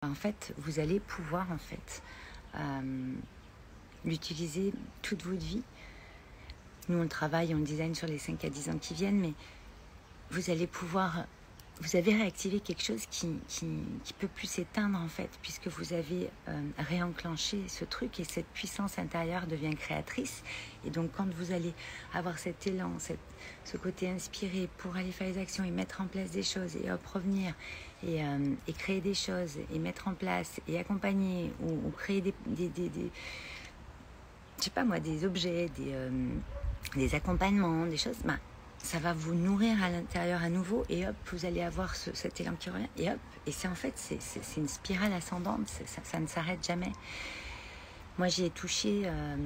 en 0.00 0.14
fait, 0.14 0.54
vous 0.56 0.78
allez 0.78 0.98
pouvoir 0.98 1.52
en 1.52 1.58
fait 1.58 2.02
euh, 2.54 3.12
l'utiliser 4.06 4.72
toute 5.02 5.24
votre 5.24 5.44
vie. 5.44 5.62
Nous, 6.88 6.98
on 6.98 7.06
travaille, 7.06 7.54
on 7.54 7.58
design 7.58 7.94
sur 7.94 8.06
les 8.06 8.18
5 8.18 8.46
à 8.46 8.48
10 8.48 8.70
ans 8.70 8.78
qui 8.78 8.94
viennent, 8.94 9.20
mais 9.20 9.34
vous 10.30 10.50
allez 10.50 10.66
pouvoir 10.66 11.26
vous 11.80 11.96
avez 11.96 12.14
réactivé 12.14 12.60
quelque 12.60 12.82
chose 12.82 13.06
qui, 13.10 13.28
qui, 13.48 14.12
peut 14.18 14.28
plus 14.28 14.46
s'éteindre 14.46 14.98
en 14.98 15.08
fait, 15.08 15.30
puisque 15.42 15.66
vous 15.68 15.92
avez 15.92 16.30
euh, 16.48 16.60
réenclenché 16.78 17.58
ce 17.66 17.84
truc 17.84 18.20
et 18.20 18.24
cette 18.24 18.46
puissance 18.46 18.98
intérieure 18.98 19.46
devient 19.46 19.74
créatrice. 19.74 20.44
Et 20.84 20.90
donc 20.90 21.10
quand 21.16 21.26
vous 21.34 21.50
allez 21.52 21.72
avoir 22.14 22.38
cet 22.38 22.66
élan, 22.66 22.92
cette, 22.98 23.18
ce 23.64 23.76
côté 23.76 24.08
inspiré 24.08 24.68
pour 24.78 24.96
aller 24.96 25.10
faire 25.10 25.28
les 25.28 25.38
actions 25.38 25.64
et 25.64 25.70
mettre 25.70 26.00
en 26.00 26.06
place 26.06 26.30
des 26.30 26.42
choses 26.42 26.76
et 26.76 26.92
hop 26.92 27.04
revenir 27.06 27.54
et, 28.06 28.22
euh, 28.22 28.54
et 28.68 28.72
créer 28.72 29.00
des 29.00 29.14
choses 29.14 29.58
et 29.74 29.78
mettre 29.78 30.08
en 30.08 30.14
place 30.14 30.60
et 30.68 30.78
accompagner 30.78 31.52
ou, 31.62 31.90
créer 31.90 32.20
des, 32.20 32.34
des, 32.46 32.68
des, 32.68 32.88
des, 32.90 33.10
je 34.58 34.64
sais 34.64 34.70
pas 34.70 34.84
moi, 34.84 35.00
des 35.00 35.24
objets, 35.24 35.68
des, 35.76 35.92
euh, 35.94 36.10
des 36.94 37.14
accompagnements, 37.14 37.86
des 37.86 37.96
choses, 37.96 38.18
bah, 38.24 38.38
ça 38.82 38.98
va 38.98 39.12
vous 39.12 39.34
nourrir 39.34 39.82
à 39.82 39.90
l'intérieur 39.90 40.42
à 40.42 40.48
nouveau 40.48 40.84
et 40.88 41.06
hop, 41.06 41.14
vous 41.32 41.46
allez 41.46 41.62
avoir 41.62 41.94
ce, 41.94 42.10
cet 42.14 42.40
élan 42.40 42.54
qui 42.58 42.68
revient 42.70 42.88
et 42.96 43.10
hop. 43.10 43.18
Et 43.46 43.52
c'est 43.52 43.68
en 43.68 43.74
fait, 43.74 43.94
c'est 43.96 44.56
une 44.56 44.68
spirale 44.68 45.12
ascendante, 45.12 45.68
ça, 46.04 46.20
ne 46.20 46.26
s'arrête 46.26 46.64
jamais. 46.64 46.92
Moi, 48.18 48.28
j'y 48.28 48.44
ai 48.44 48.50
touché 48.50 49.02
euh, 49.04 49.36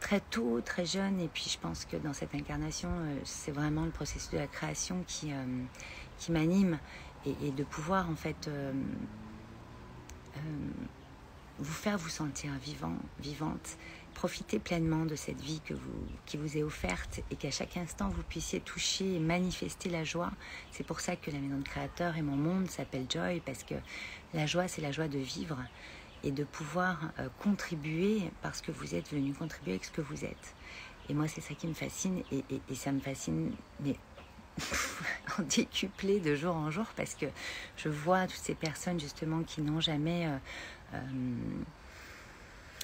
très 0.00 0.20
tôt, 0.20 0.60
très 0.64 0.84
jeune, 0.84 1.20
et 1.20 1.28
puis 1.28 1.48
je 1.48 1.58
pense 1.58 1.84
que 1.84 1.96
dans 1.96 2.12
cette 2.12 2.34
incarnation, 2.34 2.90
euh, 2.90 3.18
c'est 3.24 3.50
vraiment 3.52 3.84
le 3.84 3.90
processus 3.90 4.30
de 4.30 4.38
la 4.38 4.46
création 4.46 5.02
qui, 5.06 5.32
euh, 5.32 5.44
qui 6.18 6.30
m'anime 6.30 6.78
et, 7.24 7.34
et, 7.46 7.50
de 7.50 7.64
pouvoir 7.64 8.08
en 8.10 8.16
fait 8.16 8.50
vous 11.58 11.72
faire 11.72 11.96
vous 11.96 12.10
sentir 12.10 12.52
vivant, 12.62 12.94
vivante 13.18 13.78
profitez 14.16 14.58
pleinement 14.58 15.04
de 15.04 15.14
cette 15.14 15.42
vie 15.42 15.60
que 15.60 15.74
vous, 15.74 16.08
qui 16.24 16.38
vous 16.38 16.56
est 16.56 16.62
offerte 16.62 17.20
et 17.30 17.36
qu'à 17.36 17.50
chaque 17.50 17.76
instant 17.76 18.08
vous 18.08 18.22
puissiez 18.22 18.60
toucher 18.60 19.16
et 19.16 19.18
manifester 19.18 19.90
la 19.90 20.04
joie. 20.04 20.32
C'est 20.72 20.86
pour 20.86 21.00
ça 21.00 21.16
que 21.16 21.30
la 21.30 21.38
maison 21.38 21.58
de 21.58 21.68
créateur 21.68 22.16
et 22.16 22.22
mon 22.22 22.34
monde 22.34 22.70
s'appelle 22.70 23.04
Joy 23.10 23.42
parce 23.44 23.62
que 23.62 23.74
la 24.32 24.46
joie 24.46 24.68
c'est 24.68 24.80
la 24.80 24.90
joie 24.90 25.08
de 25.08 25.18
vivre 25.18 25.58
et 26.24 26.30
de 26.30 26.44
pouvoir 26.44 26.98
euh, 27.18 27.28
contribuer 27.42 28.22
parce 28.40 28.62
que 28.62 28.72
vous 28.72 28.94
êtes 28.94 29.12
venu 29.12 29.34
contribuer 29.34 29.72
avec 29.72 29.84
ce 29.84 29.90
que 29.90 30.00
vous 30.00 30.24
êtes. 30.24 30.54
Et 31.10 31.14
moi 31.14 31.28
c'est 31.28 31.42
ça 31.42 31.52
qui 31.52 31.66
me 31.66 31.74
fascine 31.74 32.22
et, 32.32 32.42
et, 32.50 32.74
ça 32.74 32.92
me 32.92 33.00
fascine 33.00 33.52
mais 33.80 33.96
en 35.38 35.42
décuplé 35.42 36.20
de 36.20 36.34
jour 36.34 36.56
en 36.56 36.70
jour 36.70 36.86
parce 36.96 37.14
que 37.14 37.26
je 37.76 37.90
vois 37.90 38.26
toutes 38.26 38.40
ces 38.42 38.54
personnes 38.54 38.98
justement 38.98 39.42
qui 39.42 39.60
n'ont 39.60 39.80
jamais 39.80 40.26
euh, 40.26 40.38
euh, 40.94 41.00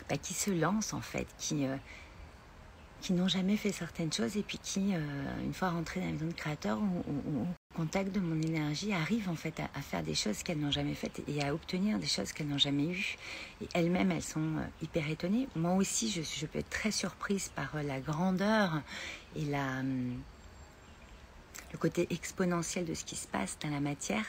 bah, 0.09 0.17
qui 0.17 0.35
se 0.35 0.51
lancent 0.51 0.93
en 0.93 1.01
fait, 1.01 1.27
qui, 1.39 1.67
euh, 1.67 1.77
qui 3.01 3.13
n'ont 3.13 3.29
jamais 3.29 3.57
fait 3.57 3.73
certaines 3.73 4.13
choses 4.13 4.37
et 4.37 4.43
puis 4.43 4.59
qui, 4.59 4.95
euh, 4.95 5.01
une 5.45 5.53
fois 5.53 5.71
rentrées 5.71 6.01
dans 6.01 6.07
la 6.07 6.13
maison 6.13 6.27
de 6.27 6.33
créateur 6.33 6.79
ou, 6.81 7.43
au 7.43 7.47
contact 7.77 8.13
de 8.13 8.21
mon 8.21 8.41
énergie, 8.41 8.93
arrivent 8.93 9.29
en 9.29 9.35
fait 9.35 9.59
à, 9.61 9.65
à 9.75 9.83
faire 9.83 10.03
des 10.03 10.15
choses 10.15 10.43
qu'elles 10.43 10.61
n'ont 10.61 10.71
jamais 10.71 10.95
faites 10.95 11.23
et 11.27 11.43
à 11.43 11.55
obtenir 11.55 11.99
des 11.99 12.07
choses 12.07 12.33
qu'elles 12.33 12.49
n'ont 12.49 12.59
jamais 12.59 12.87
eues. 12.87 13.17
Et 13.61 13.69
elles-mêmes, 13.75 14.13
elles 14.13 14.23
sont 14.23 14.41
euh, 14.41 14.67
hyper 14.83 15.09
étonnées. 15.11 15.49
Moi 15.57 15.75
aussi, 15.75 16.11
je, 16.11 16.23
je, 16.23 16.47
peux 16.47 16.61
être 16.61 16.71
très 16.71 16.91
surprise 16.91 17.51
par 17.55 17.83
la 17.83 18.01
grandeur 18.01 18.83
et 19.37 19.45
la... 19.45 19.81
Hum, 19.81 20.21
le 21.73 21.79
côté 21.79 22.07
exponentiel 22.11 22.85
de 22.85 22.95
ce 22.95 23.05
qui 23.05 23.17
se 23.17 23.27
passe 23.27 23.59
dans 23.63 23.71
la 23.71 23.81
matière. 23.81 24.25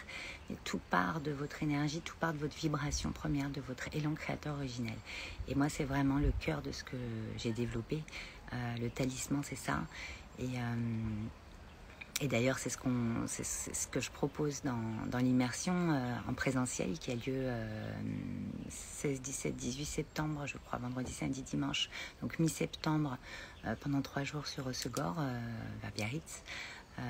Tout 0.63 0.79
part 0.89 1.19
de 1.21 1.31
votre 1.31 1.62
énergie, 1.62 2.01
tout 2.01 2.15
part 2.19 2.33
de 2.33 2.39
votre 2.39 2.55
vibration 2.55 3.12
première, 3.12 3.50
de 3.50 3.62
votre 3.62 3.89
élan 3.93 4.13
créateur 4.13 4.55
originel. 4.55 4.97
Et 5.47 5.55
moi, 5.55 5.69
c'est 5.69 5.83
vraiment 5.83 6.17
le 6.17 6.31
cœur 6.39 6.62
de 6.62 6.71
ce 6.71 6.83
que 6.83 6.97
j'ai 7.38 7.51
développé. 7.51 8.01
Euh, 8.53 8.75
le 8.81 8.89
talisman, 8.89 9.41
c'est 9.43 9.57
ça. 9.57 9.81
Et, 10.39 10.47
euh, 10.57 12.27
d'ailleurs, 12.27 12.59
c'est 12.59 12.69
ce, 12.69 12.77
que 13.88 14.00
je 14.00 14.12
propose 14.12 14.62
dans, 14.63 15.17
l'immersion 15.17 15.73
euh, 15.73 16.15
en 16.29 16.33
présentiel 16.33 16.97
qui 16.97 17.12
a 17.12 17.15
lieu 17.15 17.50
16, 18.69 19.21
17, 19.21 19.55
18 19.55 19.85
septembre, 19.85 20.45
je 20.45 20.57
crois, 20.57 20.79
vendredi, 20.79 21.12
samedi, 21.12 21.41
dimanche. 21.41 21.89
Donc 22.21 22.39
mi-septembre, 22.39 23.17
pendant 23.81 24.01
trois 24.01 24.23
jours 24.23 24.47
sur 24.47 24.67
Osegor, 24.67 25.15
vers 25.81 25.91
Biarritz 25.91 26.43
euh, 27.00 27.03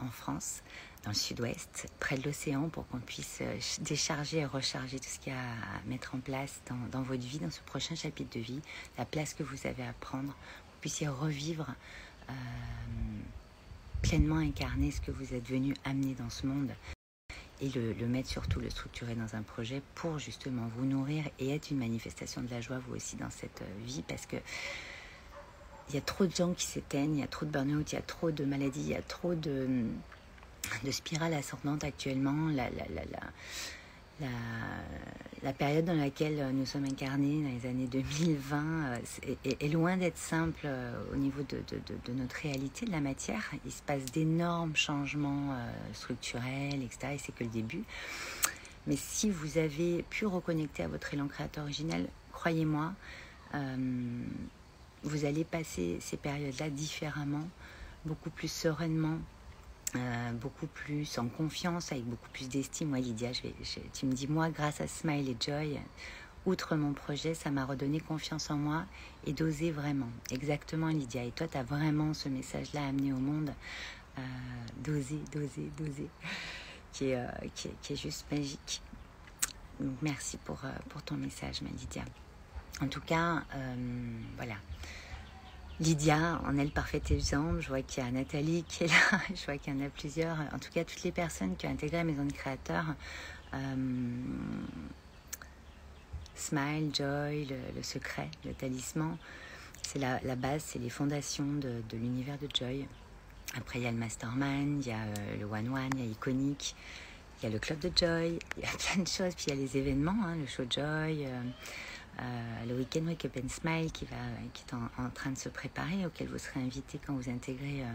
en 0.00 0.10
France, 0.10 0.62
dans 1.04 1.10
le 1.10 1.16
sud-ouest, 1.16 1.86
près 1.98 2.16
de 2.16 2.24
l'océan, 2.24 2.68
pour 2.68 2.86
qu'on 2.88 2.98
puisse 2.98 3.38
euh, 3.40 3.58
décharger 3.80 4.38
et 4.38 4.46
recharger 4.46 4.98
tout 4.98 5.08
ce 5.08 5.18
qu'il 5.18 5.32
y 5.32 5.36
a 5.36 5.40
à 5.40 5.80
mettre 5.86 6.14
en 6.14 6.18
place 6.18 6.60
dans, 6.68 6.76
dans, 6.90 7.02
votre 7.02 7.22
vie, 7.22 7.38
dans 7.38 7.50
ce 7.50 7.60
prochain 7.62 7.94
chapitre 7.94 8.36
de 8.38 8.42
vie, 8.42 8.60
la 8.98 9.04
place 9.04 9.34
que 9.34 9.42
vous 9.42 9.66
avez 9.66 9.82
à 9.82 9.92
prendre, 9.94 10.28
vous 10.28 10.80
puissiez 10.80 11.08
revivre 11.08 11.74
euh, 12.28 12.32
pleinement 14.02 14.36
incarner 14.36 14.90
ce 14.90 15.00
que 15.00 15.10
vous 15.10 15.34
êtes 15.34 15.48
venu 15.48 15.74
amener 15.84 16.14
dans 16.14 16.30
ce 16.30 16.46
monde 16.46 16.70
et 17.60 17.70
le, 17.70 17.92
le, 17.94 18.06
mettre 18.06 18.28
surtout, 18.28 18.60
le 18.60 18.68
structurer 18.68 19.14
dans 19.14 19.36
un 19.36 19.42
projet 19.42 19.80
pour 19.94 20.18
justement 20.18 20.68
vous 20.76 20.84
nourrir 20.84 21.24
et 21.38 21.54
être 21.54 21.70
une 21.70 21.78
manifestation 21.78 22.42
de 22.42 22.50
la 22.50 22.60
joie 22.60 22.78
vous 22.78 22.96
aussi 22.96 23.16
dans 23.16 23.30
cette 23.30 23.62
vie 23.86 24.02
parce 24.06 24.26
que 24.26 24.36
il 25.88 25.94
y 25.94 25.98
a 25.98 26.00
trop 26.00 26.26
de 26.26 26.34
gens 26.34 26.52
qui 26.52 26.66
s'éteignent, 26.66 27.16
il 27.16 27.20
y 27.20 27.24
a 27.24 27.28
trop 27.28 27.46
de 27.46 27.50
burn-out, 27.50 27.92
il 27.92 27.94
y 27.94 27.98
a 27.98 28.02
trop 28.02 28.30
de 28.30 28.44
maladies, 28.44 28.80
il 28.80 28.88
y 28.88 28.94
a 28.94 29.02
trop 29.02 29.34
de, 29.34 29.68
spirales 30.90 31.34
ascendantes 31.34 31.84
actuellement. 31.84 32.48
La, 35.42 35.52
période 35.52 35.84
dans 35.84 35.94
laquelle 35.94 36.52
nous 36.54 36.64
sommes 36.64 36.86
incarnés, 36.86 37.42
dans 37.42 37.50
les 37.50 37.68
années 37.68 37.86
2020, 37.86 38.94
est, 39.44 39.62
est 39.62 39.68
loin 39.68 39.96
d'être 39.96 40.16
simple 40.16 40.62
euh, 40.64 40.92
au 41.12 41.16
niveau 41.16 41.42
de, 41.42 42.12
notre 42.14 42.36
réalité, 42.36 42.86
de 42.86 42.90
la 42.90 43.00
matière. 43.00 43.42
Il 43.66 43.72
se 43.72 43.82
passe 43.82 44.06
d'énormes 44.06 44.74
changements 44.74 45.52
euh, 45.52 45.70
structurels, 45.92 46.82
etc. 46.82 47.14
Et 47.14 47.18
c'est 47.18 47.34
que 47.34 47.44
le 47.44 47.50
début. 47.50 47.84
Mais 48.86 48.96
si 48.96 49.30
vous 49.30 49.58
avez 49.58 50.02
pu 50.02 50.26
reconnecter 50.26 50.82
à 50.82 50.88
votre 50.88 51.12
élan 51.14 51.26
créateur 51.26 51.64
originel, 51.64 52.06
croyez-moi, 52.32 52.92
euh, 53.54 53.76
vous 55.04 55.26
allez 55.26 55.44
passer 55.44 55.98
ces 56.00 56.16
périodes-là 56.16 56.70
différemment, 56.70 57.46
beaucoup 58.04 58.30
plus 58.30 58.50
sereinement, 58.50 59.18
euh, 59.96 60.32
beaucoup 60.32 60.66
plus 60.66 61.18
en 61.18 61.28
confiance, 61.28 61.92
avec 61.92 62.04
beaucoup 62.04 62.28
plus 62.32 62.48
d'estime. 62.48 62.88
Moi, 62.88 62.98
Lydia, 62.98 63.32
je 63.32 63.42
tu 63.92 64.06
me 64.06 64.12
dis, 64.12 64.26
moi, 64.26 64.48
grâce 64.48 64.80
à 64.80 64.88
Smile 64.88 65.28
et 65.28 65.36
Joy, 65.38 65.78
outre 66.46 66.74
mon 66.74 66.92
projet, 66.94 67.34
ça 67.34 67.50
m'a 67.50 67.64
redonné 67.64 68.00
confiance 68.00 68.50
en 68.50 68.56
moi 68.56 68.84
et 69.26 69.32
d'oser 69.32 69.70
vraiment. 69.70 70.10
Exactement, 70.30 70.88
Lydia. 70.88 71.24
Et 71.24 71.30
toi, 71.30 71.46
tu 71.46 71.58
as 71.58 71.62
vraiment 71.62 72.14
ce 72.14 72.28
message-là 72.28 72.82
à 72.82 72.88
amener 72.88 73.12
au 73.12 73.18
monde. 73.18 73.52
D'oser, 74.78 75.18
d'oser, 75.32 75.70
d'oser, 75.76 76.08
qui, 76.92 77.06
est, 77.06 77.26
qui, 77.82 77.92
est, 77.92 77.96
juste 77.96 78.24
magique. 78.30 78.80
Merci 80.02 80.36
pour, 80.36 80.64
euh, 80.64 80.70
pour 80.88 81.02
ton 81.02 81.16
message, 81.16 81.62
ma 81.62 81.70
Lydia. 81.70 82.04
En 82.80 82.88
tout 82.88 83.00
cas, 83.00 83.42
euh, 83.54 83.74
voilà. 84.36 84.56
Lydia 85.80 86.40
en 86.46 86.56
est 86.56 86.64
le 86.64 86.70
parfait 86.70 87.02
exemple. 87.10 87.60
Je 87.60 87.68
vois 87.68 87.82
qu'il 87.82 88.04
y 88.04 88.06
a 88.06 88.10
Nathalie 88.10 88.64
qui 88.64 88.84
est 88.84 88.88
là. 88.88 89.20
Je 89.34 89.44
vois 89.44 89.58
qu'il 89.58 89.74
y 89.74 89.82
en 89.82 89.84
a 89.84 89.88
plusieurs. 89.88 90.38
En 90.52 90.58
tout 90.58 90.70
cas, 90.72 90.84
toutes 90.84 91.02
les 91.02 91.12
personnes 91.12 91.56
qui 91.56 91.66
ont 91.66 91.70
intégré 91.70 91.98
la 91.98 92.04
maison 92.04 92.24
de 92.24 92.32
créateurs. 92.32 92.94
Euh, 93.54 93.76
Smile, 96.34 96.90
Joy, 96.92 97.46
le, 97.46 97.82
secret, 97.82 98.28
le 98.44 98.52
talisman. 98.52 99.16
C'est 99.82 99.98
la, 99.98 100.36
base, 100.36 100.64
c'est 100.66 100.78
les 100.78 100.90
fondations 100.90 101.46
de, 101.46 101.82
l'univers 101.92 102.38
de 102.38 102.48
Joy. 102.52 102.86
Après, 103.56 103.78
il 103.78 103.84
y 103.84 103.86
a 103.86 103.92
le 103.92 103.98
Mastermind, 103.98 104.84
il 104.84 104.88
y 104.88 104.92
a 104.92 105.02
euh, 105.02 105.36
le 105.38 105.44
One 105.44 105.68
One, 105.68 105.90
il 105.94 106.04
y 106.04 106.08
a 106.08 106.10
Iconic, 106.10 106.74
il 107.38 107.44
y 107.44 107.46
a 107.46 107.50
le 107.52 107.58
Club 107.60 107.78
de 107.78 107.90
Joy, 107.94 108.38
il 108.56 108.62
y 108.62 108.66
a 108.66 108.70
plein 108.92 109.02
de 109.02 109.08
choses. 109.08 109.34
Puis 109.34 109.46
il 109.46 109.50
y 109.50 109.52
a 109.52 109.60
les 109.60 109.76
événements, 109.76 110.16
hein, 110.24 110.36
le 110.36 110.46
Show 110.46 110.64
Joy. 110.68 111.28
Euh, 112.20 112.64
le 112.68 112.74
week-end 112.76 113.04
Wake 113.06 113.24
Up 113.24 113.38
and 113.42 113.48
Smile 113.48 113.90
qui, 113.90 114.04
va, 114.04 114.16
qui 114.52 114.64
est 114.66 114.74
en, 114.74 115.10
train 115.10 115.30
de 115.30 115.38
se 115.38 115.48
préparer, 115.48 116.06
auquel 116.06 116.28
vous 116.28 116.38
serez 116.38 116.60
invité 116.60 117.00
quand 117.04 117.14
vous 117.14 117.28
intégrez 117.28 117.82
euh, 117.82 117.86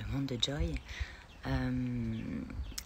le 0.00 0.06
monde 0.12 0.26
de 0.26 0.38
Joy. 0.40 0.74
Euh, 1.46 2.20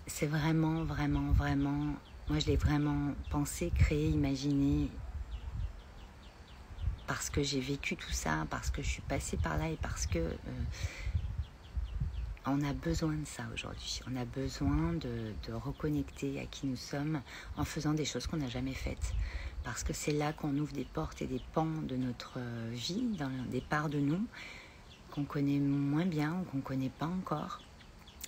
c'est 0.07 0.27
vraiment, 0.27 0.85
vraiment, 0.85 1.33
vraiment, 1.33 1.95
moi 2.29 2.39
je 2.39 2.47
l'ai 2.47 2.57
vraiment 2.57 3.13
pensé, 3.31 3.71
créé, 3.75 4.09
imaginé 4.09 4.89
parce 7.07 7.31
que 7.31 7.43
j'ai 7.43 7.61
vécu 7.61 7.97
tout 7.97 8.11
ça, 8.11 8.47
parce 8.51 8.71
que 8.71 8.83
je 8.83 8.89
suis 8.89 9.03
passée 9.03 9.37
par 9.37 9.59
là 9.59 9.69
et 9.69 9.79
parce 9.81 10.07
que 10.07 10.19
on 12.47 12.63
a 12.63 12.73
besoin 12.73 13.15
de 13.15 13.25
ça 13.25 13.43
aujourd'hui. 13.53 14.01
On 14.11 14.17
a 14.17 14.25
besoin 14.25 14.93
de, 14.95 15.53
reconnecter 15.53 16.41
à 16.41 16.47
qui 16.47 16.67
nous 16.67 16.77
sommes 16.77 17.21
en 17.57 17.65
faisant 17.65 17.93
des 17.93 18.05
choses 18.05 18.27
qu'on 18.27 18.37
n'a 18.37 18.49
jamais 18.49 18.75
faites. 18.75 19.15
Parce 19.65 19.83
que 19.83 19.93
c'est 19.93 20.13
là 20.13 20.33
qu'on 20.33 20.57
ouvre 20.59 20.73
des 20.73 20.85
portes 20.85 21.21
et 21.23 21.27
des 21.27 21.41
pans 21.53 21.65
de 21.65 21.97
notre 21.97 22.39
vie, 22.71 23.05
dans 23.19 23.31
des 23.51 23.61
parts 23.61 23.89
de 23.89 23.99
nous 23.99 24.25
qu'on 25.11 25.25
connaît 25.25 25.59
moins 25.59 26.05
bien 26.05 26.37
ou 26.41 26.45
qu'on 26.45 26.59
ne 26.59 26.63
connaît 26.63 26.91
pas 26.91 27.07
encore. 27.07 27.61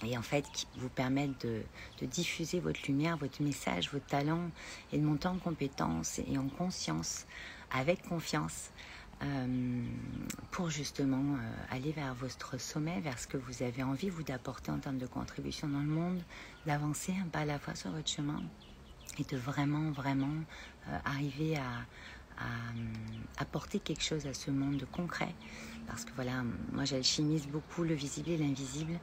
Et 0.07 0.17
en 0.17 0.23
fait, 0.23 0.45
qui 0.53 0.67
vous 0.77 0.89
permettent 0.89 1.45
de, 1.45 1.63
de, 2.01 2.07
diffuser 2.07 2.61
votre 2.61 2.81
lumière, 2.87 3.17
votre 3.17 3.43
message, 3.43 3.91
votre 3.93 4.07
talent 4.07 4.51
et 4.93 4.99
de 4.99 5.05
monter 5.05 5.27
en 5.27 5.39
compétence 5.39 6.21
et 6.21 6.39
en 6.39 6.49
conscience, 6.49 7.27
avec 7.73 8.03
confiance, 8.03 8.71
pour 10.51 10.71
justement 10.71 11.37
aller 11.71 11.93
vers 11.93 12.15
votre 12.15 12.61
sommet, 12.61 13.01
vers 13.01 13.19
ce 13.19 13.27
que 13.27 13.37
vous 13.37 13.63
avez 13.63 13.83
envie 13.83 14.11
vous 14.11 14.23
d'apporter 14.23 14.71
en 14.71 14.79
termes 14.79 14.99
de 14.99 15.07
contribution 15.07 15.69
dans 15.69 15.81
le 15.81 15.87
monde, 15.87 16.21
d'avancer 16.67 17.15
un 17.21 17.27
pas 17.29 17.41
à 17.41 17.45
la 17.45 17.59
fois 17.59 17.75
sur 17.75 17.91
votre 17.91 18.09
chemin 18.09 18.43
et 19.19 19.25
de 19.25 19.37
vraiment, 19.37 19.91
vraiment 19.91 20.45
arriver 21.05 21.57
à, 21.57 21.85
à 22.39 23.43
apporter 23.43 23.81
quelque 23.81 24.03
chose 24.03 24.27
à 24.27 24.35
ce 24.35 24.51
monde 24.51 24.87
concret. 24.93 25.35
Parce 25.87 26.05
que 26.05 26.13
voilà, 26.15 26.45
moi 26.73 26.85
j'alchimise 26.85 27.47
beaucoup 27.49 27.83
le 27.83 27.95
visible 27.95 28.31
et 28.31 28.37
l'invisible. 28.37 28.99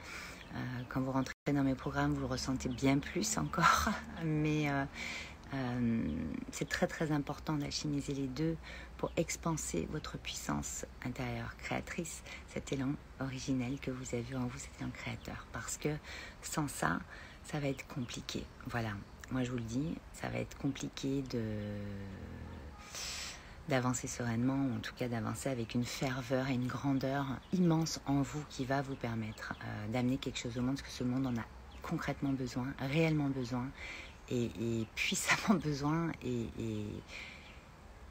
Euh, 0.53 0.57
quand 0.89 1.01
vous 1.01 1.12
rentrez 1.12 1.34
dans 1.48 1.63
mes 1.63 1.75
programmes, 1.75 2.13
vous 2.13 2.22
le 2.22 2.27
ressentez 2.27 2.69
bien 2.69 3.00
plus 3.00 3.38
encore. 3.38 3.89
Mais 4.24 4.69
euh, 4.69 4.86
euh, 5.56 6.04
c'est 6.52 6.68
très 6.68 6.88
très 6.88 7.12
important 7.12 7.54
d'alchimiser 7.54 8.14
les 8.14 8.28
deux 8.28 8.58
pour 8.98 9.12
expanser 9.18 9.88
votre 9.92 10.18
puissance 10.18 10.86
intérieure 11.06 11.56
créatrice, 11.58 12.24
cet 12.48 12.74
élan 12.74 12.92
originel 13.20 13.80
que 13.80 13.92
vous 13.92 14.16
avez 14.16 14.36
en 14.36 14.48
vous, 14.48 14.58
cet 14.58 14.72
élan 14.80 14.90
créateur. 14.92 15.48
Parce 15.54 15.78
que 15.78 15.90
sans 16.42 16.68
ça, 16.68 17.00
ça 17.44 17.60
va 17.60 17.68
être 17.68 17.88
compliqué. 17.88 18.44
Voilà, 18.68 18.92
moi 19.32 19.44
je 19.44 19.52
vous 19.52 19.58
le 19.58 19.64
dis, 19.64 19.96
ça 20.14 20.30
va 20.30 20.40
être 20.40 20.58
compliqué 20.58 21.22
de 21.24 21.44
d'avancer 23.68 24.08
sereinement, 24.08 24.68
ou 24.68 24.76
en 24.76 24.80
tout 24.80 24.94
cas 24.94 25.08
d'avancer 25.08 25.50
avec 25.50 25.74
une 25.74 25.86
ferveur 25.86 26.50
et 26.50 26.54
une 26.54 26.68
grandeur 26.68 27.26
immense 27.52 28.00
en 28.06 28.22
vous 28.22 28.44
qui 28.50 28.64
va 28.64 28.84
vous 28.84 28.94
permettre 28.96 29.56
euh, 29.64 29.88
d'amener 29.92 30.18
quelque 30.18 30.38
chose 30.38 30.58
au 30.60 30.62
monde, 30.62 30.76
parce 30.76 30.88
que 30.88 30.94
ce 30.94 31.04
monde 31.04 31.26
en 31.26 31.36
a 31.36 31.46
concrètement 31.82 32.32
besoin, 32.32 32.68
réellement 32.80 33.30
besoin, 33.30 33.68
et, 34.29 34.86
puissamment 34.96 35.60
besoin. 35.60 36.12
Et, 36.24 36.48
et, 36.60 36.86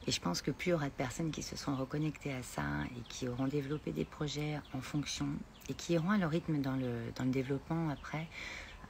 je 0.07 0.19
pense 0.19 0.43
que 0.43 0.51
plus 0.51 0.67
il 0.67 0.71
y 0.71 0.73
aura 0.73 0.85
de 0.85 0.91
personnes 0.91 1.31
qui 1.31 1.41
se 1.41 1.55
seront 1.55 1.75
reconnectées 1.75 2.31
à 2.31 2.43
ça 2.43 2.61
et 2.95 3.01
qui 3.09 3.27
auront 3.27 3.47
développé 3.47 3.91
des 3.91 4.05
projets 4.05 4.59
en 4.73 4.81
fonction 4.81 5.27
et 5.67 5.73
qui 5.73 5.93
iront 5.93 6.11
à 6.11 6.17
leur 6.19 6.29
rythme 6.29 6.61
dans 6.61 6.75
le, 6.75 7.11
dans 7.15 7.23
le 7.23 7.31
développement 7.31 7.89
après, 7.89 8.27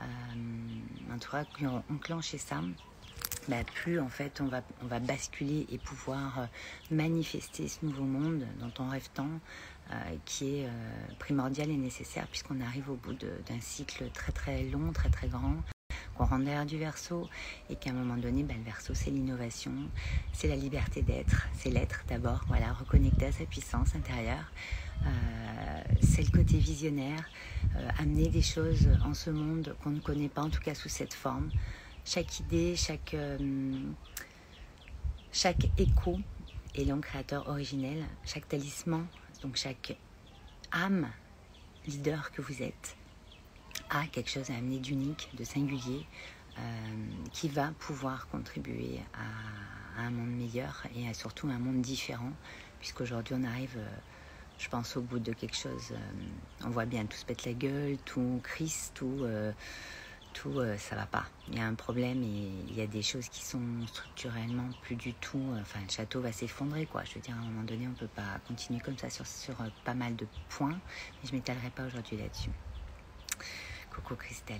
euh, 0.02 0.06
en 1.14 1.18
tout 1.18 1.32
cas 1.32 1.46
qui 1.46 1.66
auront 1.66 1.84
enclenché 1.90 2.38
ça, 2.38 2.60
bah, 3.48 3.64
plus 3.64 4.00
en 4.00 4.10
fait 4.10 4.42
on 4.42 4.48
va, 4.48 4.62
on 4.84 4.88
va 4.88 5.00
basculer 5.00 5.68
et 5.72 5.78
pouvoir 5.78 6.40
euh, 6.40 6.46
manifester 6.92 7.68
ce 7.68 7.86
nouveau 7.86 8.04
monde 8.04 8.46
dont 8.60 8.72
on 8.80 8.90
rêve 8.90 9.08
tant, 9.14 9.30
euh, 9.92 9.94
qui 10.26 10.58
est 10.58 10.66
euh, 10.66 10.70
primordial 11.20 11.70
et 11.70 11.78
nécessaire 11.78 12.28
puisqu'on 12.28 12.60
arrive 12.62 12.90
au 12.90 12.96
bout 12.96 13.14
d'un 13.14 13.60
cycle 13.62 14.10
très 14.12 14.32
très 14.32 14.64
long, 14.64 14.92
très 14.92 15.10
très 15.10 15.28
grand, 15.28 15.58
qu'on 16.18 16.26
rentre 16.26 16.46
derrière 16.46 16.66
du 16.66 16.78
verso 16.78 17.30
et 17.70 17.76
qu'à 17.76 17.92
un 17.92 17.94
moment 17.94 18.18
donné, 18.18 18.44
bah, 18.44 18.54
le 18.58 18.64
verso 18.64 18.94
c'est 18.94 19.12
l'innovation, 19.12 19.72
c'est 20.34 20.48
la 20.48 20.56
liberté 20.56 21.02
d'être, 21.02 21.48
c'est 21.58 21.70
l'être 21.70 22.04
d'abord, 22.08 22.44
voilà, 22.48 22.74
reconnecter 22.74 23.28
à 23.28 23.32
sa 23.32 23.46
puissance 23.46 23.96
intérieure. 23.96 24.52
c'est 26.02 26.24
le 26.24 26.32
côté 26.32 26.58
visionnaire, 26.58 27.24
amener 28.00 28.30
des 28.30 28.42
choses 28.42 28.88
en 29.06 29.14
ce 29.14 29.30
monde 29.30 29.76
qu'on 29.84 29.92
ne 29.92 30.00
connaît 30.00 30.30
pas, 30.30 30.42
en 30.42 30.50
tout 30.50 30.62
cas 30.62 30.74
sous 30.74 30.90
cette 30.90 31.14
forme 31.14 31.50
chaque 32.06 32.40
idée, 32.40 32.76
chaque, 32.76 33.16
euh, 33.16 33.80
chaque 35.32 35.68
écho 35.78 36.20
est 36.76 37.02
créateur 37.02 37.50
originel, 37.50 38.06
chaque 38.26 38.48
talisman, 38.48 39.08
donc 39.42 39.56
chaque 39.56 39.98
âme 40.72 41.10
leader 41.88 42.32
que 42.32 42.42
vous 42.42 42.62
êtes 42.62 42.96
a 43.90 44.08
quelque 44.08 44.30
chose 44.30 44.50
à 44.52 44.56
amener 44.56 44.80
d'unique, 44.80 45.30
de 45.34 45.44
singulier, 45.44 46.08
euh, 46.58 46.62
qui 47.32 47.50
va 47.50 47.72
pouvoir 47.80 48.28
contribuer 48.28 49.02
à, 49.14 50.02
un 50.02 50.12
monde 50.12 50.32
meilleur 50.32 50.86
et 50.94 51.08
à 51.08 51.14
surtout 51.14 51.48
un 51.48 51.60
monde 51.60 51.82
différent, 51.82 52.34
puisqu'aujourd'hui 52.80 53.36
on 53.38 53.44
arrive, 53.44 53.78
euh, 53.78 53.98
je 54.58 54.68
pense, 54.68 54.98
au 54.98 55.02
bout 55.02 55.20
de 55.20 55.32
quelque 55.32 55.56
chose, 55.56 55.94
on 56.64 56.70
voit 56.70 56.86
bien, 56.86 57.06
tout 57.06 57.18
se 57.18 57.26
pète 57.26 57.46
la 57.46 57.54
gueule, 57.54 57.98
tout 58.00 58.42
crise, 58.44 58.92
tout 58.94 59.26
tout, 60.36 60.60
euh, 60.60 60.78
ça 60.78 60.96
va 60.96 61.08
pas. 61.08 61.26
Il 61.48 61.56
y 61.56 61.60
a 61.60 61.66
un 61.66 61.76
problème 61.76 62.22
et 62.22 62.66
il 62.70 62.74
y 62.74 62.82
a 62.82 62.88
des 62.88 63.02
choses 63.02 63.30
qui 63.30 63.44
sont 63.44 63.88
structurellement 63.88 64.70
plus 64.82 64.98
du 64.98 65.16
tout. 65.16 65.54
Euh, 65.54 65.62
enfin, 65.62 65.80
le 65.82 65.90
château 65.90 66.22
va 66.22 66.32
s'effondrer, 66.34 66.86
quoi. 66.86 67.04
Je 67.06 67.16
veux 67.16 67.22
dire, 67.22 67.36
à 67.36 67.40
un 67.40 67.44
moment 67.44 67.64
donné, 67.64 67.88
on 67.88 67.94
peut 67.96 68.10
pas 68.10 68.40
continuer 68.46 68.82
comme 68.82 68.98
ça 68.98 69.10
sur, 69.10 69.26
sur 69.26 69.62
euh, 69.62 69.70
pas 69.86 69.94
mal 69.94 70.16
de 70.16 70.28
points. 70.50 70.82
Mais 71.24 71.30
je 71.30 71.34
m'étalerai 71.34 71.72
pas 71.72 71.86
aujourd'hui 71.86 72.18
là-dessus. 72.18 72.52
Coucou 73.96 74.16
Christelle. 74.16 74.60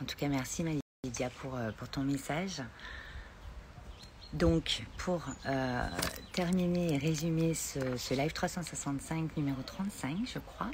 En 0.00 0.04
tout 0.04 0.16
cas, 0.16 0.28
merci 0.28 0.64
Lydia 1.04 1.30
pour, 1.30 1.58
pour 1.76 1.88
ton 1.88 2.02
message. 2.02 2.62
Donc, 4.32 4.84
pour 4.98 5.24
terminer 6.32 6.94
et 6.94 6.98
résumer 6.98 7.54
ce, 7.54 8.14
live 8.14 8.32
365 8.32 9.36
numéro 9.36 9.60
35, 9.62 10.18
je 10.32 10.38
crois, 10.38 10.70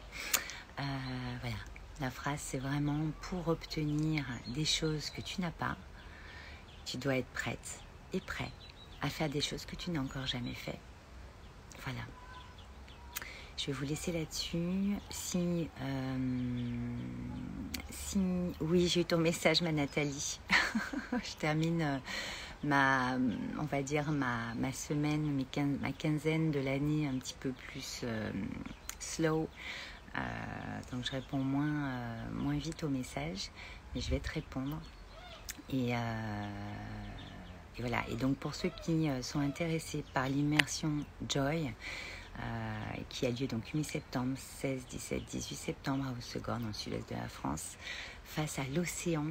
voilà, 0.77 1.57
la 2.01 2.11
phrase, 2.11 2.41
c'est 2.41 2.59
vraiment 2.59 3.11
pour 3.23 3.49
obtenir 3.49 4.25
des 4.49 4.65
choses 4.65 5.11
que 5.11 5.21
tu 5.21 5.41
n'as 5.41 5.51
pas, 5.51 5.77
tu 6.85 6.99
dois 6.99 7.17
être 7.17 7.31
prête 7.33 7.81
et 8.13 8.21
prêt 8.21 8.53
à 9.01 9.09
faire 9.09 9.29
des 9.29 9.41
choses 9.41 9.65
que 9.65 9.77
tu 9.77 9.91
n'as 9.91 10.01
encore 10.01 10.27
jamais 10.27 10.55
fait. 10.55 10.79
Voilà. 11.83 12.03
Je 13.59 13.67
vais 13.67 13.73
vous 13.73 13.87
laisser 13.87 14.13
là-dessus. 14.13 14.95
Si, 15.11 15.69
euh, 15.83 16.17
si, 17.91 18.21
oui, 18.61 18.87
j'ai 18.87 19.01
eu 19.01 19.05
ton 19.05 19.19
message, 19.19 19.63
ma 19.63 19.73
Nathalie. 19.73 20.39
je 21.13 21.35
termine 21.41 21.83
euh, 21.83 21.99
ma, 22.63 23.17
on 23.59 23.65
va 23.65 23.83
dire 23.83 24.13
ma, 24.13 24.55
ma 24.55 24.73
semaine, 24.73 25.45
ma 25.83 25.91
quinzaine 25.91 26.53
de 26.53 26.61
l'année 26.61 27.09
un 27.09 27.19
petit 27.19 27.35
peu 27.41 27.51
plus 27.51 28.03
euh, 28.05 28.31
slow 29.01 29.49
donc 30.91 31.05
je 31.05 31.13
réponds 31.13 31.39
moins, 31.39 32.59
vite 32.59 32.83
aux 32.83 32.89
messages, 32.89 33.51
mais 33.95 34.01
je 34.01 34.11
vais 34.11 34.19
te 34.19 34.33
répondre. 34.33 34.81
Et 35.73 35.93
voilà. 37.79 38.05
Et 38.09 38.17
donc 38.17 38.37
pour 38.39 38.53
ceux 38.53 38.73
qui 38.83 39.09
sont 39.23 39.39
intéressés 39.39 40.03
par 40.13 40.29
l'immersion 40.29 41.05
Joy, 41.29 41.73
qui 43.09 43.27
a 43.27 43.31
lieu 43.31 43.47
donc 43.47 43.67
8 43.67 43.85
septembre, 43.85 44.35
16, 44.37 44.87
17, 44.91 45.25
18 45.25 45.55
septembre 45.55 46.05
à 46.07 46.13
Haussegor, 46.19 46.59
dans 46.59 46.69
le 46.69 46.73
sud-est 46.73 47.09
de 47.11 47.15
la 47.15 47.29
France, 47.29 47.77
face 48.25 48.59
à 48.59 48.65
l'océan, 48.75 49.25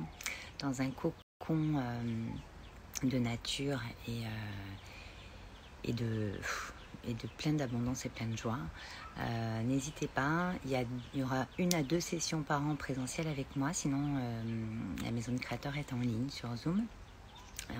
dans 0.59 0.81
un 0.81 0.89
cocon 0.91 1.81
de 3.03 3.17
nature 3.17 3.79
et, 4.07 4.23
et 5.83 5.93
de 5.93 7.27
plein 7.37 7.53
d'abondance 7.53 8.05
et 8.05 8.09
plein 8.09 8.27
de 8.27 8.37
joie. 8.37 8.59
Euh, 9.19 9.63
n'hésitez 9.63 10.07
pas, 10.07 10.51
il 10.65 10.85
y, 11.15 11.23
aura 11.23 11.47
une 11.57 11.73
à 11.73 11.81
deux 11.81 11.99
sessions 11.99 12.43
par 12.43 12.61
an 12.61 12.75
présentielles 12.75 13.27
avec 13.27 13.55
moi, 13.55 13.73
sinon 13.73 14.15
euh, 14.17 14.43
la 15.03 15.11
maison 15.11 15.31
de 15.31 15.39
créateur 15.39 15.75
est 15.77 15.91
en 15.93 15.97
ligne 15.97 16.29
sur 16.29 16.55
Zoom. 16.55 16.85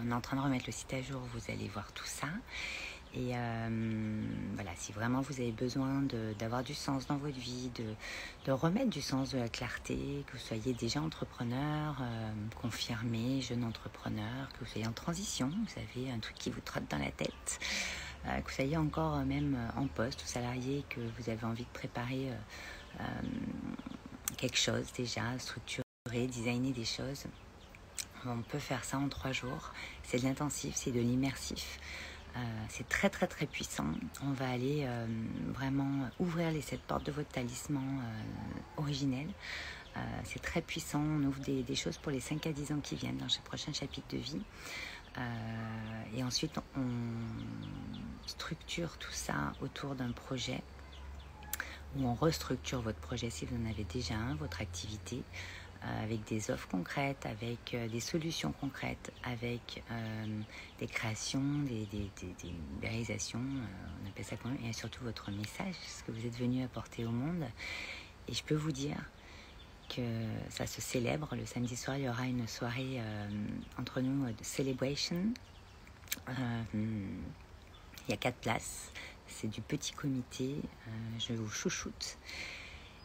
On 0.01 0.09
est 0.09 0.13
en 0.13 0.21
train 0.21 0.37
de 0.37 0.41
remettre 0.41 0.65
le 0.65 0.71
site 0.71 0.93
à 0.93 1.01
jour, 1.01 1.21
vous 1.33 1.51
allez 1.51 1.67
voir 1.67 1.91
tout 1.93 2.05
ça. 2.05 2.27
Et 3.13 3.32
euh, 3.36 4.22
voilà, 4.54 4.72
si 4.76 4.91
vraiment 4.91 5.22
vous 5.22 5.39
avez 5.39 5.52
besoin 5.52 6.04
d'avoir 6.38 6.63
du 6.63 6.74
sens 6.74 7.08
dans 7.08 7.17
votre 7.17 7.38
vie, 7.38 7.72
de, 8.46 8.52
remettre 8.52 8.89
du 8.89 9.02
sens, 9.02 9.32
de 9.32 9.39
la 9.39 9.50
clarté, 9.50 10.24
que 10.28 10.34
vous 10.34 10.43
soyez 10.43 10.74
déjà 10.74 11.02
entrepreneur, 11.02 11.96
confirmé, 12.62 13.41
jeune 13.41 13.63
entrepreneur, 13.63 14.50
que 14.54 14.60
vous 14.60 14.72
soyez 14.72 14.88
en 14.88 14.91
transition, 14.91 15.50
vous 15.50 15.82
avez 15.82 16.12
un 16.12 16.20
truc 16.20 16.36
qui 16.36 16.50
vous 16.50 16.62
trotte 16.62 16.89
dans 16.89 17.00
la 17.00 17.12
tête, 17.12 17.60
euh, 18.26 18.41
que 18.41 18.50
vous 18.50 18.56
soyez 18.56 18.78
encore 18.78 19.15
euh, 19.15 19.24
même 19.24 19.56
euh, 19.56 19.80
en 19.80 19.88
poste 19.88 20.24
ou 20.24 20.28
salarié, 20.28 20.84
que 20.89 21.00
vous 21.00 21.30
avez 21.30 21.46
envie 21.46 21.63
de 21.63 21.70
préparer 21.70 22.30
quelque 24.38 24.58
chose 24.58 24.91
déjà, 24.98 25.22
structurer, 25.38 25.84
designer 26.28 26.74
des 26.74 26.86
choses. 26.86 27.26
On 28.26 28.41
peut 28.41 28.60
faire 28.60 28.84
ça 28.84 28.98
en 28.98 29.08
trois 29.08 29.32
jours. 29.32 29.72
C'est 30.04 30.20
de 30.20 30.24
l'intensif, 30.24 30.74
c'est 30.76 30.91
de 30.91 31.00
l'immersif. 31.00 31.80
C'est 32.69 32.88
très 32.88 33.10
très 33.10 33.28
très 33.28 33.45
puissant. 33.45 33.86
On 34.23 34.32
va 34.32 34.50
aller 34.50 34.88
vraiment 35.54 36.10
ouvrir 36.19 36.52
les 36.52 36.62
sept 36.62 36.82
portes 36.82 37.06
de 37.06 37.12
votre 37.12 37.30
talisman 37.30 38.02
originel. 38.78 39.28
c'est 40.23 40.41
très 40.41 40.62
puissant. 40.62 41.02
On 41.02 41.23
ouvre 41.23 41.39
des, 41.41 41.76
choses 41.76 41.97
pour 41.97 42.12
les 42.12 42.19
5 42.19 42.45
à 42.47 42.52
10 42.52 42.71
ans 42.73 42.80
qui 42.82 42.95
viennent 42.95 43.17
dans 43.17 43.30
ce 43.30 43.39
prochain 43.41 43.73
chapitre 43.73 44.08
de 44.12 44.17
vie. 44.17 44.41
et 46.15 46.23
ensuite, 46.23 46.60
on, 46.76 46.82
structure 48.28 48.97
tout 48.97 49.12
ça 49.12 49.54
autour 49.62 49.95
d'un 49.95 50.12
projet 50.12 50.62
où 51.95 52.06
on 52.06 52.13
restructure 52.13 52.82
votre 52.82 53.00
projet 53.00 53.30
si 53.30 53.45
vous 53.45 53.56
en 53.56 53.69
avez 53.69 53.86
déjà 53.86 54.15
un, 54.15 54.36
votre 54.36 54.62
activité, 54.62 55.17
euh, 55.17 55.21
avec 56.04 56.23
des 56.26 56.52
offres 56.52 56.67
concrètes, 56.67 57.26
avec 57.26 57.73
euh, 57.73 57.88
des 57.88 58.00
solutions 58.00 58.52
concrètes, 58.52 59.12
avec 59.23 59.84
euh, 59.91 60.41
des 60.80 60.88
créations, 60.88 61.41
des, 61.63 61.88
réalisations, 62.82 63.41
on 64.04 64.10
appelle 64.10 64.26
ça 64.26 64.36
comment, 64.38 64.56
et 64.67 64.73
surtout 64.73 65.04
votre 65.04 65.32
message, 65.32 65.76
ce 65.86 66.04
que 66.04 66.12
vous 66.12 66.26
êtes 66.26 66.38
venu 66.38 66.63
apporter 66.63 67.06
au 67.06 67.12
monde. 67.12 67.45
Et 68.28 68.34
je 68.34 68.43
peux 68.43 68.56
vous 68.56 68.71
dire 68.71 68.97
que 69.89 70.02
ça 70.50 70.67
se 70.67 70.82
célèbre. 70.82 71.36
Le 71.36 71.45
samedi 71.45 71.76
soir, 71.76 71.97
il 71.97 72.04
y 72.04 72.10
aura 72.10 72.26
une 72.26 72.45
soirée 72.47 73.00
entre 73.80 74.02
nous 74.02 74.26
de 74.26 74.43
celebration. 74.43 75.34
Il 78.08 78.12
y 78.12 78.13
a 78.13 78.17
quatre 78.17 78.38
places. 78.38 78.91
c'est 79.28 79.47
du 79.47 79.62
petit 79.62 79.91
comité, 79.91 80.56
euh, 80.88 80.91
je 81.19 81.34
vous 81.34 81.50
chouchoute. 81.50 82.17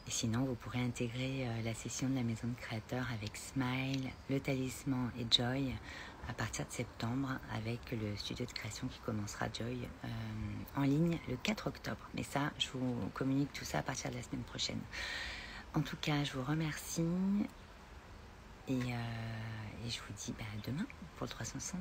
Et 0.06 0.10
sinon, 0.10 0.44
vous 0.44 0.54
pourrez 0.56 0.80
intégrer 0.80 1.46
euh, 1.46 1.62
la 1.62 1.74
session 1.74 2.08
de 2.08 2.16
la 2.16 2.22
maison 2.22 2.48
de 2.48 2.60
créateurs 2.60 3.06
avec 3.12 3.36
Smile, 3.36 4.10
le 4.28 4.40
talisman 4.40 5.10
et 5.18 5.26
Joy 5.30 5.72
à 6.28 6.32
partir 6.32 6.66
de 6.66 6.72
septembre 6.72 7.28
avec 7.56 7.80
le 7.92 8.16
studio 8.16 8.46
de 8.46 8.52
création 8.52 8.86
qui 8.88 8.98
commencera 9.00 9.46
Joy 9.52 9.88
euh, 10.04 10.08
en 10.76 10.82
ligne 10.82 11.18
le 11.28 11.36
4 11.36 11.68
octobre. 11.68 12.08
Mais 12.14 12.22
ça, 12.22 12.52
je 12.58 12.68
vous 12.74 13.10
communique 13.14 13.52
tout 13.52 13.64
ça 13.64 13.78
à 13.78 13.82
partir 13.82 14.10
de 14.10 14.16
la 14.16 14.22
semaine 14.22 14.42
prochaine. 14.42 14.80
En 15.74 15.80
tout 15.80 15.96
cas, 15.96 16.24
je 16.24 16.32
vous 16.32 16.44
remercie 16.44 17.06
et, 18.68 18.78
je 19.88 19.98
vous 19.98 20.14
dis 20.16 20.34
bah, 20.38 20.44
à 20.52 20.70
demain 20.70 20.86
pour 21.16 21.26
le 21.26 21.30
360. 21.30 21.80